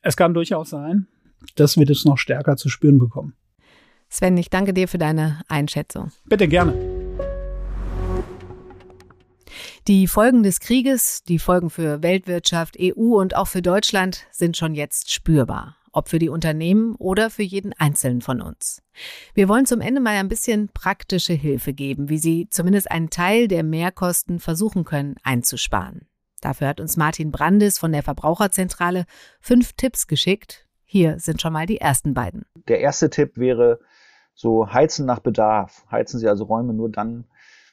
es 0.01 0.17
kann 0.17 0.35
durchaus 0.35 0.71
sein, 0.71 1.07
dass 1.55 1.77
wir 1.77 1.87
das 1.87 2.05
noch 2.05 2.19
stärker 2.19 2.57
zu 2.57 2.69
spüren 2.69 2.99
bekommen. 2.99 3.35
Sven, 4.09 4.37
ich 4.37 4.51
danke 4.51 4.73
dir 4.73 4.89
für 4.89 4.99
deine 4.99 5.43
Einschätzung. 5.49 6.13
Bitte 6.25 6.49
gerne. 6.49 6.75
Die 9.87 10.07
Folgen 10.07 10.43
des 10.43 10.61
Krieges, 10.61 11.23
die 11.25 11.39
Folgen 11.39 11.71
für 11.71 12.03
Weltwirtschaft, 12.03 12.77
EU 12.81 13.19
und 13.19 13.35
auch 13.35 13.47
für 13.49 13.63
Deutschland 13.63 14.27
sind 14.31 14.57
schon 14.57 14.75
jetzt 14.75 15.13
spürbar. 15.13 15.77
Ob 15.93 16.09
für 16.09 16.19
die 16.19 16.29
Unternehmen 16.29 16.95
oder 16.97 17.31
für 17.31 17.43
jeden 17.43 17.73
Einzelnen 17.73 18.21
von 18.21 18.43
uns. 18.43 18.83
Wir 19.35 19.49
wollen 19.49 19.65
zum 19.65 19.81
Ende 19.81 20.01
mal 20.01 20.17
ein 20.17 20.29
bisschen 20.29 20.69
praktische 20.69 21.33
Hilfe 21.33 21.73
geben, 21.73 22.11
wie 22.11 22.19
Sie 22.19 22.49
zumindest 22.51 22.91
einen 22.91 23.09
Teil 23.09 23.49
der 23.49 23.65
Mehrkosten 23.65 24.39
versuchen 24.39 24.85
können 24.85 25.17
einzusparen. 25.23 26.07
Dafür 26.41 26.69
hat 26.69 26.81
uns 26.81 26.97
Martin 26.97 27.33
Brandis 27.33 27.79
von 27.79 27.91
der 27.91 28.03
Verbraucherzentrale 28.03 29.07
fünf 29.41 29.73
Tipps 29.73 30.07
geschickt. 30.07 30.68
Hier 30.91 31.19
sind 31.19 31.43
schon 31.43 31.53
mal 31.53 31.67
die 31.67 31.83
ersten 31.83 32.15
beiden. 32.15 32.47
Der 32.67 32.81
erste 32.81 33.11
Tipp 33.11 33.37
wäre 33.37 33.79
so 34.33 34.73
heizen 34.73 35.05
nach 35.05 35.21
Bedarf. 35.21 35.85
Heizen 35.91 36.19
Sie 36.19 36.27
also 36.27 36.45
Räume 36.45 36.73
nur 36.73 36.89
dann, 36.91 37.25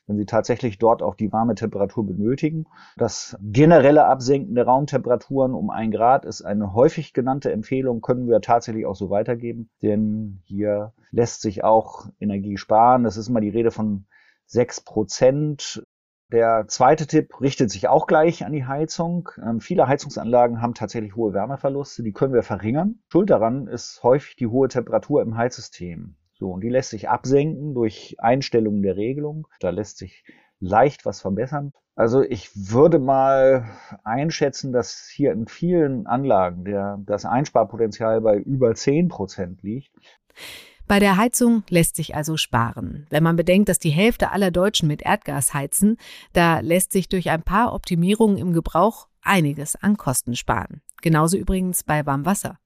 wenn 0.06 0.17
Sie 0.17 0.25
tatsächlich 0.25 0.80
dort 0.80 1.01
auch 1.01 1.15
die 1.15 1.32
warme 1.32 1.56
Temperatur 1.56 2.06
benötigen. 2.06 2.65
Das 2.97 3.38
generelle 3.41 4.04
Absenken 4.04 4.54
der 4.54 4.65
Raumtemperaturen 4.65 5.54
um 5.54 5.69
ein 5.69 5.91
Grad 5.91 6.25
ist 6.25 6.41
eine 6.41 6.73
häufig 6.73 7.13
genannte 7.13 7.54
Empfehlung, 7.54 8.01
können 8.01 8.28
wir 8.28 8.41
tatsächlich 8.41 8.86
auch 8.86 8.97
so 8.97 9.10
weitergeben, 9.10 9.69
denn 9.82 10.41
hier 10.43 10.91
lässt 11.12 11.41
sich 11.41 11.63
auch 11.63 12.08
Energie 12.19 12.58
sparen. 12.58 13.06
Es 13.06 13.15
ist 13.15 13.30
immer 13.30 13.39
die 13.39 13.47
Rede 13.47 13.71
von 13.71 14.08
sechs 14.45 14.82
Prozent. 14.82 15.86
Der 16.31 16.65
zweite 16.67 17.05
Tipp 17.05 17.39
richtet 17.39 17.69
sich 17.69 17.88
auch 17.88 18.07
gleich 18.07 18.45
an 18.45 18.51
die 18.51 18.65
Heizung. 18.65 19.29
Ähm, 19.41 19.59
viele 19.59 19.88
Heizungsanlagen 19.88 20.61
haben 20.61 20.73
tatsächlich 20.73 21.15
hohe 21.15 21.33
Wärmeverluste, 21.33 22.01
die 22.01 22.13
können 22.13 22.33
wir 22.33 22.43
verringern. 22.43 22.99
Schuld 23.09 23.29
daran 23.29 23.67
ist 23.67 24.01
häufig 24.01 24.35
die 24.35 24.47
hohe 24.47 24.67
Temperatur 24.67 25.21
im 25.21 25.38
Heizsystem. 25.38 26.15
So, 26.33 26.51
und 26.51 26.61
die 26.61 26.69
lässt 26.69 26.89
sich 26.89 27.09
absenken 27.09 27.73
durch 27.73 28.15
Einstellungen 28.19 28.81
der 28.81 28.97
Regelung. 28.97 29.47
Da 29.59 29.69
lässt 29.69 29.99
sich 29.99 30.25
leicht 30.59 31.05
was 31.05 31.21
verbessern. 31.21 31.71
Also 31.95 32.21
ich 32.21 32.49
würde 32.55 32.99
mal 32.99 33.65
einschätzen, 34.03 34.73
dass 34.73 35.07
hier 35.07 35.31
in 35.31 35.47
vielen 35.47 36.07
Anlagen 36.07 36.65
der, 36.65 36.97
das 37.05 37.23
Einsparpotenzial 37.23 38.19
bei 38.19 38.35
über 38.35 38.75
10 38.75 39.07
Prozent 39.07 39.63
liegt. 39.63 39.91
Bei 40.87 40.99
der 40.99 41.17
Heizung 41.17 41.63
lässt 41.67 41.95
sich 41.95 42.15
also 42.15 42.37
sparen. 42.37 43.07
Wenn 43.09 43.23
man 43.23 43.35
bedenkt, 43.35 43.69
dass 43.69 43.79
die 43.79 43.89
Hälfte 43.89 44.31
aller 44.31 44.51
Deutschen 44.51 44.87
mit 44.87 45.01
Erdgas 45.01 45.53
heizen, 45.55 45.97
da 46.33 46.59
lässt 46.59 46.91
sich 46.91 47.09
durch 47.09 47.31
ein 47.31 47.41
paar 47.41 47.73
Optimierungen 47.73 48.37
im 48.37 48.53
Gebrauch 48.53 49.07
einiges 49.23 49.75
an 49.75 49.97
Kosten 49.97 50.35
sparen. 50.35 50.81
Genauso 51.01 51.37
übrigens 51.37 51.83
bei 51.83 52.05
Warmwasser. 52.05 52.59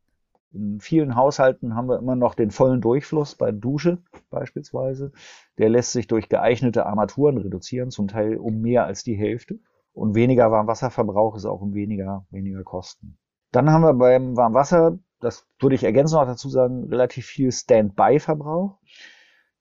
In 0.51 0.82
vielen 0.82 1.15
Haushalten 1.15 1.75
haben 1.75 1.88
wir 1.88 1.97
immer 1.97 2.17
noch 2.17 2.36
den 2.36 2.51
vollen 2.51 2.82
Durchfluss 2.82 3.36
bei 3.36 3.51
Dusche 3.53 3.99
beispielsweise. 4.29 5.13
Der 5.58 5.69
lässt 5.69 5.93
sich 5.93 6.08
durch 6.08 6.27
geeignete 6.27 6.86
Armaturen 6.86 7.38
reduzieren, 7.38 7.89
zum 7.89 8.10
Teil 8.10 8.36
um 8.36 8.60
mehr 8.60 8.86
als 8.86 9.03
die 9.03 9.15
Hälfte. 9.15 9.60
Und 9.93 10.15
weniger 10.15 10.51
Warmwasserverbrauch 10.51 11.36
ist 11.36 11.45
auch 11.45 11.62
um 11.62 11.73
weniger, 11.73 12.25
weniger 12.32 12.63
Kosten. 12.63 13.17
Dann 13.51 13.69
haben 13.69 13.84
wir 13.84 13.93
beim 13.93 14.36
Warmwasser, 14.36 14.97
das 15.19 15.45
würde 15.60 15.75
ich 15.75 15.84
ergänzen 15.84 16.15
noch 16.15 16.25
dazu 16.25 16.49
sagen, 16.49 16.86
relativ 16.86 17.25
viel 17.25 17.51
Standby-Verbrauch. 17.51 18.77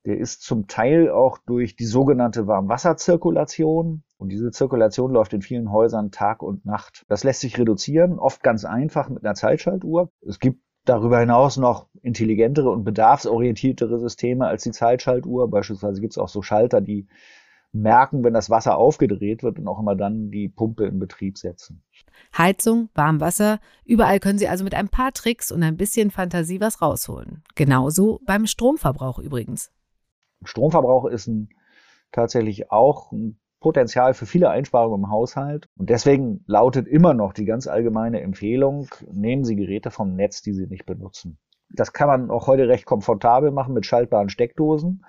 Der 0.07 0.19
ist 0.19 0.43
zum 0.43 0.69
Teil 0.69 1.11
auch 1.11 1.39
durch 1.39 1.77
die 1.77 1.85
sogenannte 1.85 2.47
Warmwasserzirkulation. 2.47 4.05
Und 4.17 4.29
diese 4.31 4.51
Zirkulation 4.51 5.13
läuft 5.13 5.33
in 5.33 5.43
vielen 5.43 5.71
Häusern 5.71 6.11
Tag 6.11 6.43
und 6.43 6.65
Nacht. 6.65 7.05
Das 7.09 7.25
lässt 7.25 7.41
sich 7.41 7.59
reduzieren, 7.59 8.19
oft 8.19 8.43
ganz 8.43 8.65
einfach 8.65 9.09
mit 9.09 9.25
einer 9.25 9.35
Zeitschaltuhr. 9.35 10.11
Es 10.27 10.39
gibt 10.39 10.63
darüber 10.85 11.21
hinaus 11.21 11.57
noch 11.57 11.89
intelligentere 12.03 12.71
und 12.71 12.85
bedarfsorientiertere 12.85 13.99
Systeme 13.99 14.47
als 14.47 14.63
die 14.63 14.71
Zeitschaltuhr. 14.71 15.51
Beispielsweise 15.51 16.01
gibt 16.01 16.15
es 16.15 16.19
auch 16.19 16.29
so 16.29 16.43
Schalter, 16.43 16.81
die 16.81 17.07
merken, 17.73 18.25
wenn 18.25 18.35
das 18.35 18.51
Wasser 18.51 18.77
aufgedreht 18.77 19.43
wird 19.43 19.59
und 19.59 19.69
auch 19.69 19.79
immer 19.79 19.95
dann 19.95 20.31
die 20.31 20.49
Pumpe 20.49 20.87
in 20.87 20.99
Betrieb 20.99 21.39
setzen. 21.39 21.83
Heizung, 22.37 22.89
Warmwasser, 22.95 23.61
überall 23.85 24.21
können 24.21 24.39
Sie 24.39 24.49
also 24.49 24.65
mit 24.65 24.75
ein 24.75 24.89
paar 24.89 25.13
Tricks 25.13 25.53
und 25.53 25.63
ein 25.63 25.77
bisschen 25.77 26.11
Fantasie 26.11 26.61
was 26.61 26.83
rausholen. 26.83 27.43
Genauso 27.55 28.21
beim 28.25 28.47
Stromverbrauch 28.47 29.19
übrigens. 29.19 29.71
Stromverbrauch 30.45 31.07
ist 31.07 31.27
ein, 31.27 31.49
tatsächlich 32.13 32.71
auch 32.71 33.13
ein 33.13 33.39
Potenzial 33.61 34.15
für 34.15 34.27
viele 34.27 34.51
Einsparungen 34.51 35.05
im 35.05 35.11
Haushalt. 35.11 35.69
Und 35.77 35.91
deswegen 35.91 36.45
lautet 36.47 36.87
immer 36.87 37.15
noch 37.15 37.33
die 37.33 37.45
ganz 37.45 37.67
allgemeine 37.67 38.21
Empfehlung, 38.21 38.89
nehmen 39.11 39.45
Sie 39.45 39.57
Geräte 39.57 39.91
vom 39.91 40.15
Netz, 40.15 40.43
die 40.43 40.53
Sie 40.53 40.67
nicht 40.67 40.87
benutzen. 40.87 41.39
Das 41.71 41.93
kann 41.93 42.09
man 42.09 42.31
auch 42.31 42.47
heute 42.47 42.69
recht 42.69 42.87
komfortabel 42.87 43.51
machen 43.51 43.75
mit 43.75 43.85
schaltbaren 43.85 44.31
Steckdosen 44.31 45.05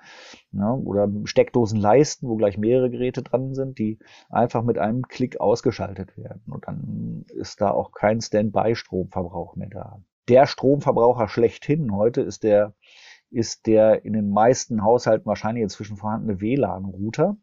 ja, 0.52 0.72
oder 0.74 1.08
Steckdosenleisten, 1.24 2.28
wo 2.28 2.36
gleich 2.36 2.58
mehrere 2.58 2.90
Geräte 2.90 3.22
dran 3.22 3.54
sind, 3.54 3.78
die 3.78 3.98
einfach 4.28 4.62
mit 4.62 4.78
einem 4.78 5.08
Klick 5.08 5.40
ausgeschaltet 5.40 6.16
werden. 6.18 6.42
Und 6.50 6.66
dann 6.66 7.24
ist 7.28 7.60
da 7.60 7.70
auch 7.70 7.92
kein 7.92 8.20
Standby-Stromverbrauch 8.20 9.56
mehr 9.56 9.70
da. 9.70 10.02
Der 10.28 10.46
Stromverbraucher 10.46 11.28
schlechthin 11.28 11.94
heute 11.94 12.20
ist 12.20 12.42
der, 12.42 12.74
ist 13.30 13.66
der 13.66 14.04
in 14.04 14.12
den 14.12 14.30
meisten 14.30 14.82
Haushalten 14.82 15.26
wahrscheinlich 15.26 15.62
inzwischen 15.62 15.96
vorhandene 15.96 16.40
WLAN-Router. 16.40 17.36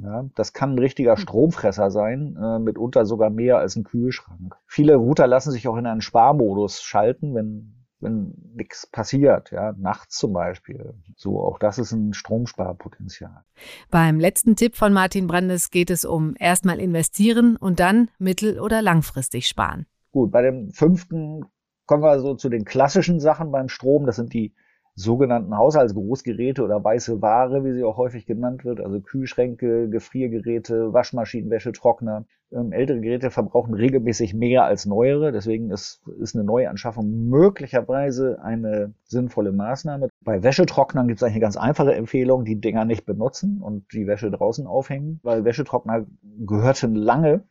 Ja, 0.00 0.28
das 0.36 0.52
kann 0.52 0.74
ein 0.74 0.78
richtiger 0.78 1.16
hm. 1.16 1.20
Stromfresser 1.20 1.90
sein, 1.90 2.36
äh, 2.40 2.58
mitunter 2.60 3.06
sogar 3.06 3.30
mehr 3.30 3.58
als 3.58 3.74
ein 3.74 3.82
Kühlschrank. 3.82 4.56
Viele 4.66 4.94
Router 4.94 5.26
lassen 5.26 5.50
sich 5.50 5.66
auch 5.66 5.76
in 5.76 5.86
einen 5.86 6.00
Sparmodus 6.00 6.82
schalten, 6.82 7.34
wenn 7.34 7.79
wenn 8.00 8.34
nichts 8.54 8.86
passiert, 8.86 9.50
ja, 9.50 9.72
nachts 9.76 10.16
zum 10.16 10.32
Beispiel. 10.32 10.94
So, 11.16 11.42
auch 11.42 11.58
das 11.58 11.78
ist 11.78 11.92
ein 11.92 12.14
Stromsparpotenzial. 12.14 13.44
Beim 13.90 14.18
letzten 14.18 14.56
Tipp 14.56 14.76
von 14.76 14.92
Martin 14.92 15.26
Brandes 15.26 15.70
geht 15.70 15.90
es 15.90 16.04
um 16.04 16.34
erstmal 16.38 16.80
investieren 16.80 17.56
und 17.56 17.80
dann 17.80 18.10
mittel- 18.18 18.60
oder 18.60 18.82
langfristig 18.82 19.46
sparen. 19.46 19.86
Gut, 20.12 20.30
bei 20.32 20.42
dem 20.42 20.72
fünften 20.72 21.44
kommen 21.86 22.02
wir 22.02 22.20
so 22.20 22.34
zu 22.34 22.48
den 22.48 22.64
klassischen 22.64 23.20
Sachen 23.20 23.50
beim 23.50 23.68
Strom. 23.68 24.06
Das 24.06 24.16
sind 24.16 24.32
die 24.32 24.54
sogenannten 25.02 25.56
Haushaltsgroßgeräte 25.56 26.62
oder 26.62 26.82
weiße 26.82 27.20
Ware, 27.22 27.64
wie 27.64 27.72
sie 27.72 27.84
auch 27.84 27.96
häufig 27.96 28.26
genannt 28.26 28.64
wird, 28.64 28.80
also 28.80 29.00
Kühlschränke, 29.00 29.88
Gefriergeräte, 29.88 30.92
Waschmaschinen, 30.92 31.50
Wäschetrockner. 31.50 32.24
Ähm, 32.52 32.72
ältere 32.72 33.00
Geräte 33.00 33.30
verbrauchen 33.30 33.74
regelmäßig 33.74 34.34
mehr 34.34 34.64
als 34.64 34.84
neuere, 34.84 35.30
deswegen 35.30 35.70
ist, 35.70 36.02
ist 36.18 36.34
eine 36.34 36.42
Neuanschaffung 36.44 37.28
möglicherweise 37.28 38.42
eine 38.42 38.92
sinnvolle 39.04 39.52
Maßnahme. 39.52 40.08
Bei 40.24 40.42
Wäschetrocknern 40.42 41.06
gibt 41.06 41.18
es 41.18 41.22
eigentlich 41.22 41.36
eine 41.36 41.42
ganz 41.42 41.56
einfache 41.56 41.94
Empfehlung, 41.94 42.44
die 42.44 42.60
Dinger 42.60 42.84
nicht 42.84 43.06
benutzen 43.06 43.60
und 43.62 43.92
die 43.92 44.08
Wäsche 44.08 44.32
draußen 44.32 44.66
aufhängen, 44.66 45.20
weil 45.22 45.44
Wäschetrockner 45.44 46.06
gehörten 46.40 46.96
lange 46.96 47.44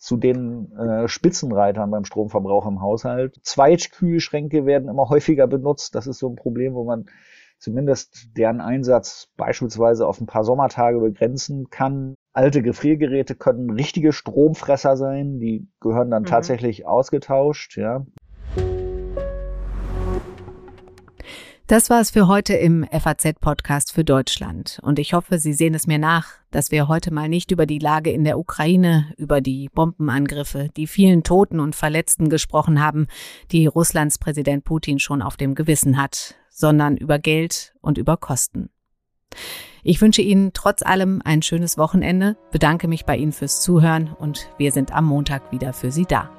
zu 0.00 0.16
den 0.16 0.72
äh, 0.76 1.08
Spitzenreitern 1.08 1.90
beim 1.90 2.06
Stromverbrauch 2.06 2.66
im 2.66 2.80
Haushalt. 2.80 3.38
Zweitkühlschränke 3.42 4.64
werden 4.64 4.88
immer 4.88 5.10
häufiger 5.10 5.46
benutzt. 5.46 5.94
Das 5.94 6.06
ist 6.06 6.18
so 6.18 6.28
ein 6.30 6.36
Problem, 6.36 6.72
wo 6.72 6.84
man 6.84 7.04
zumindest 7.58 8.36
deren 8.38 8.62
Einsatz 8.62 9.28
beispielsweise 9.36 10.06
auf 10.06 10.18
ein 10.18 10.26
paar 10.26 10.44
Sommertage 10.44 10.98
begrenzen 10.98 11.68
kann. 11.68 12.14
Alte 12.32 12.62
Gefriergeräte 12.62 13.34
können 13.34 13.68
richtige 13.68 14.12
Stromfresser 14.12 14.96
sein, 14.96 15.38
die 15.38 15.68
gehören 15.80 16.10
dann 16.10 16.22
mhm. 16.22 16.28
tatsächlich 16.28 16.86
ausgetauscht, 16.86 17.76
ja. 17.76 18.06
Das 21.70 21.88
war 21.88 22.00
es 22.00 22.10
für 22.10 22.26
heute 22.26 22.54
im 22.54 22.84
FAZ-Podcast 22.90 23.92
für 23.92 24.02
Deutschland. 24.02 24.80
Und 24.82 24.98
ich 24.98 25.12
hoffe, 25.12 25.38
Sie 25.38 25.52
sehen 25.52 25.72
es 25.72 25.86
mir 25.86 26.00
nach, 26.00 26.32
dass 26.50 26.72
wir 26.72 26.88
heute 26.88 27.14
mal 27.14 27.28
nicht 27.28 27.52
über 27.52 27.64
die 27.64 27.78
Lage 27.78 28.10
in 28.10 28.24
der 28.24 28.40
Ukraine, 28.40 29.14
über 29.16 29.40
die 29.40 29.68
Bombenangriffe, 29.68 30.70
die 30.76 30.88
vielen 30.88 31.22
Toten 31.22 31.60
und 31.60 31.76
Verletzten 31.76 32.28
gesprochen 32.28 32.82
haben, 32.82 33.06
die 33.52 33.68
Russlands 33.68 34.18
Präsident 34.18 34.64
Putin 34.64 34.98
schon 34.98 35.22
auf 35.22 35.36
dem 35.36 35.54
Gewissen 35.54 35.96
hat, 35.96 36.34
sondern 36.48 36.96
über 36.96 37.20
Geld 37.20 37.72
und 37.80 37.98
über 37.98 38.16
Kosten. 38.16 38.70
Ich 39.84 40.00
wünsche 40.00 40.22
Ihnen 40.22 40.50
trotz 40.52 40.82
allem 40.82 41.22
ein 41.24 41.40
schönes 41.40 41.78
Wochenende, 41.78 42.36
bedanke 42.50 42.88
mich 42.88 43.04
bei 43.04 43.16
Ihnen 43.16 43.30
fürs 43.30 43.62
Zuhören 43.62 44.12
und 44.18 44.48
wir 44.58 44.72
sind 44.72 44.92
am 44.92 45.04
Montag 45.04 45.52
wieder 45.52 45.72
für 45.72 45.92
Sie 45.92 46.04
da. 46.04 46.30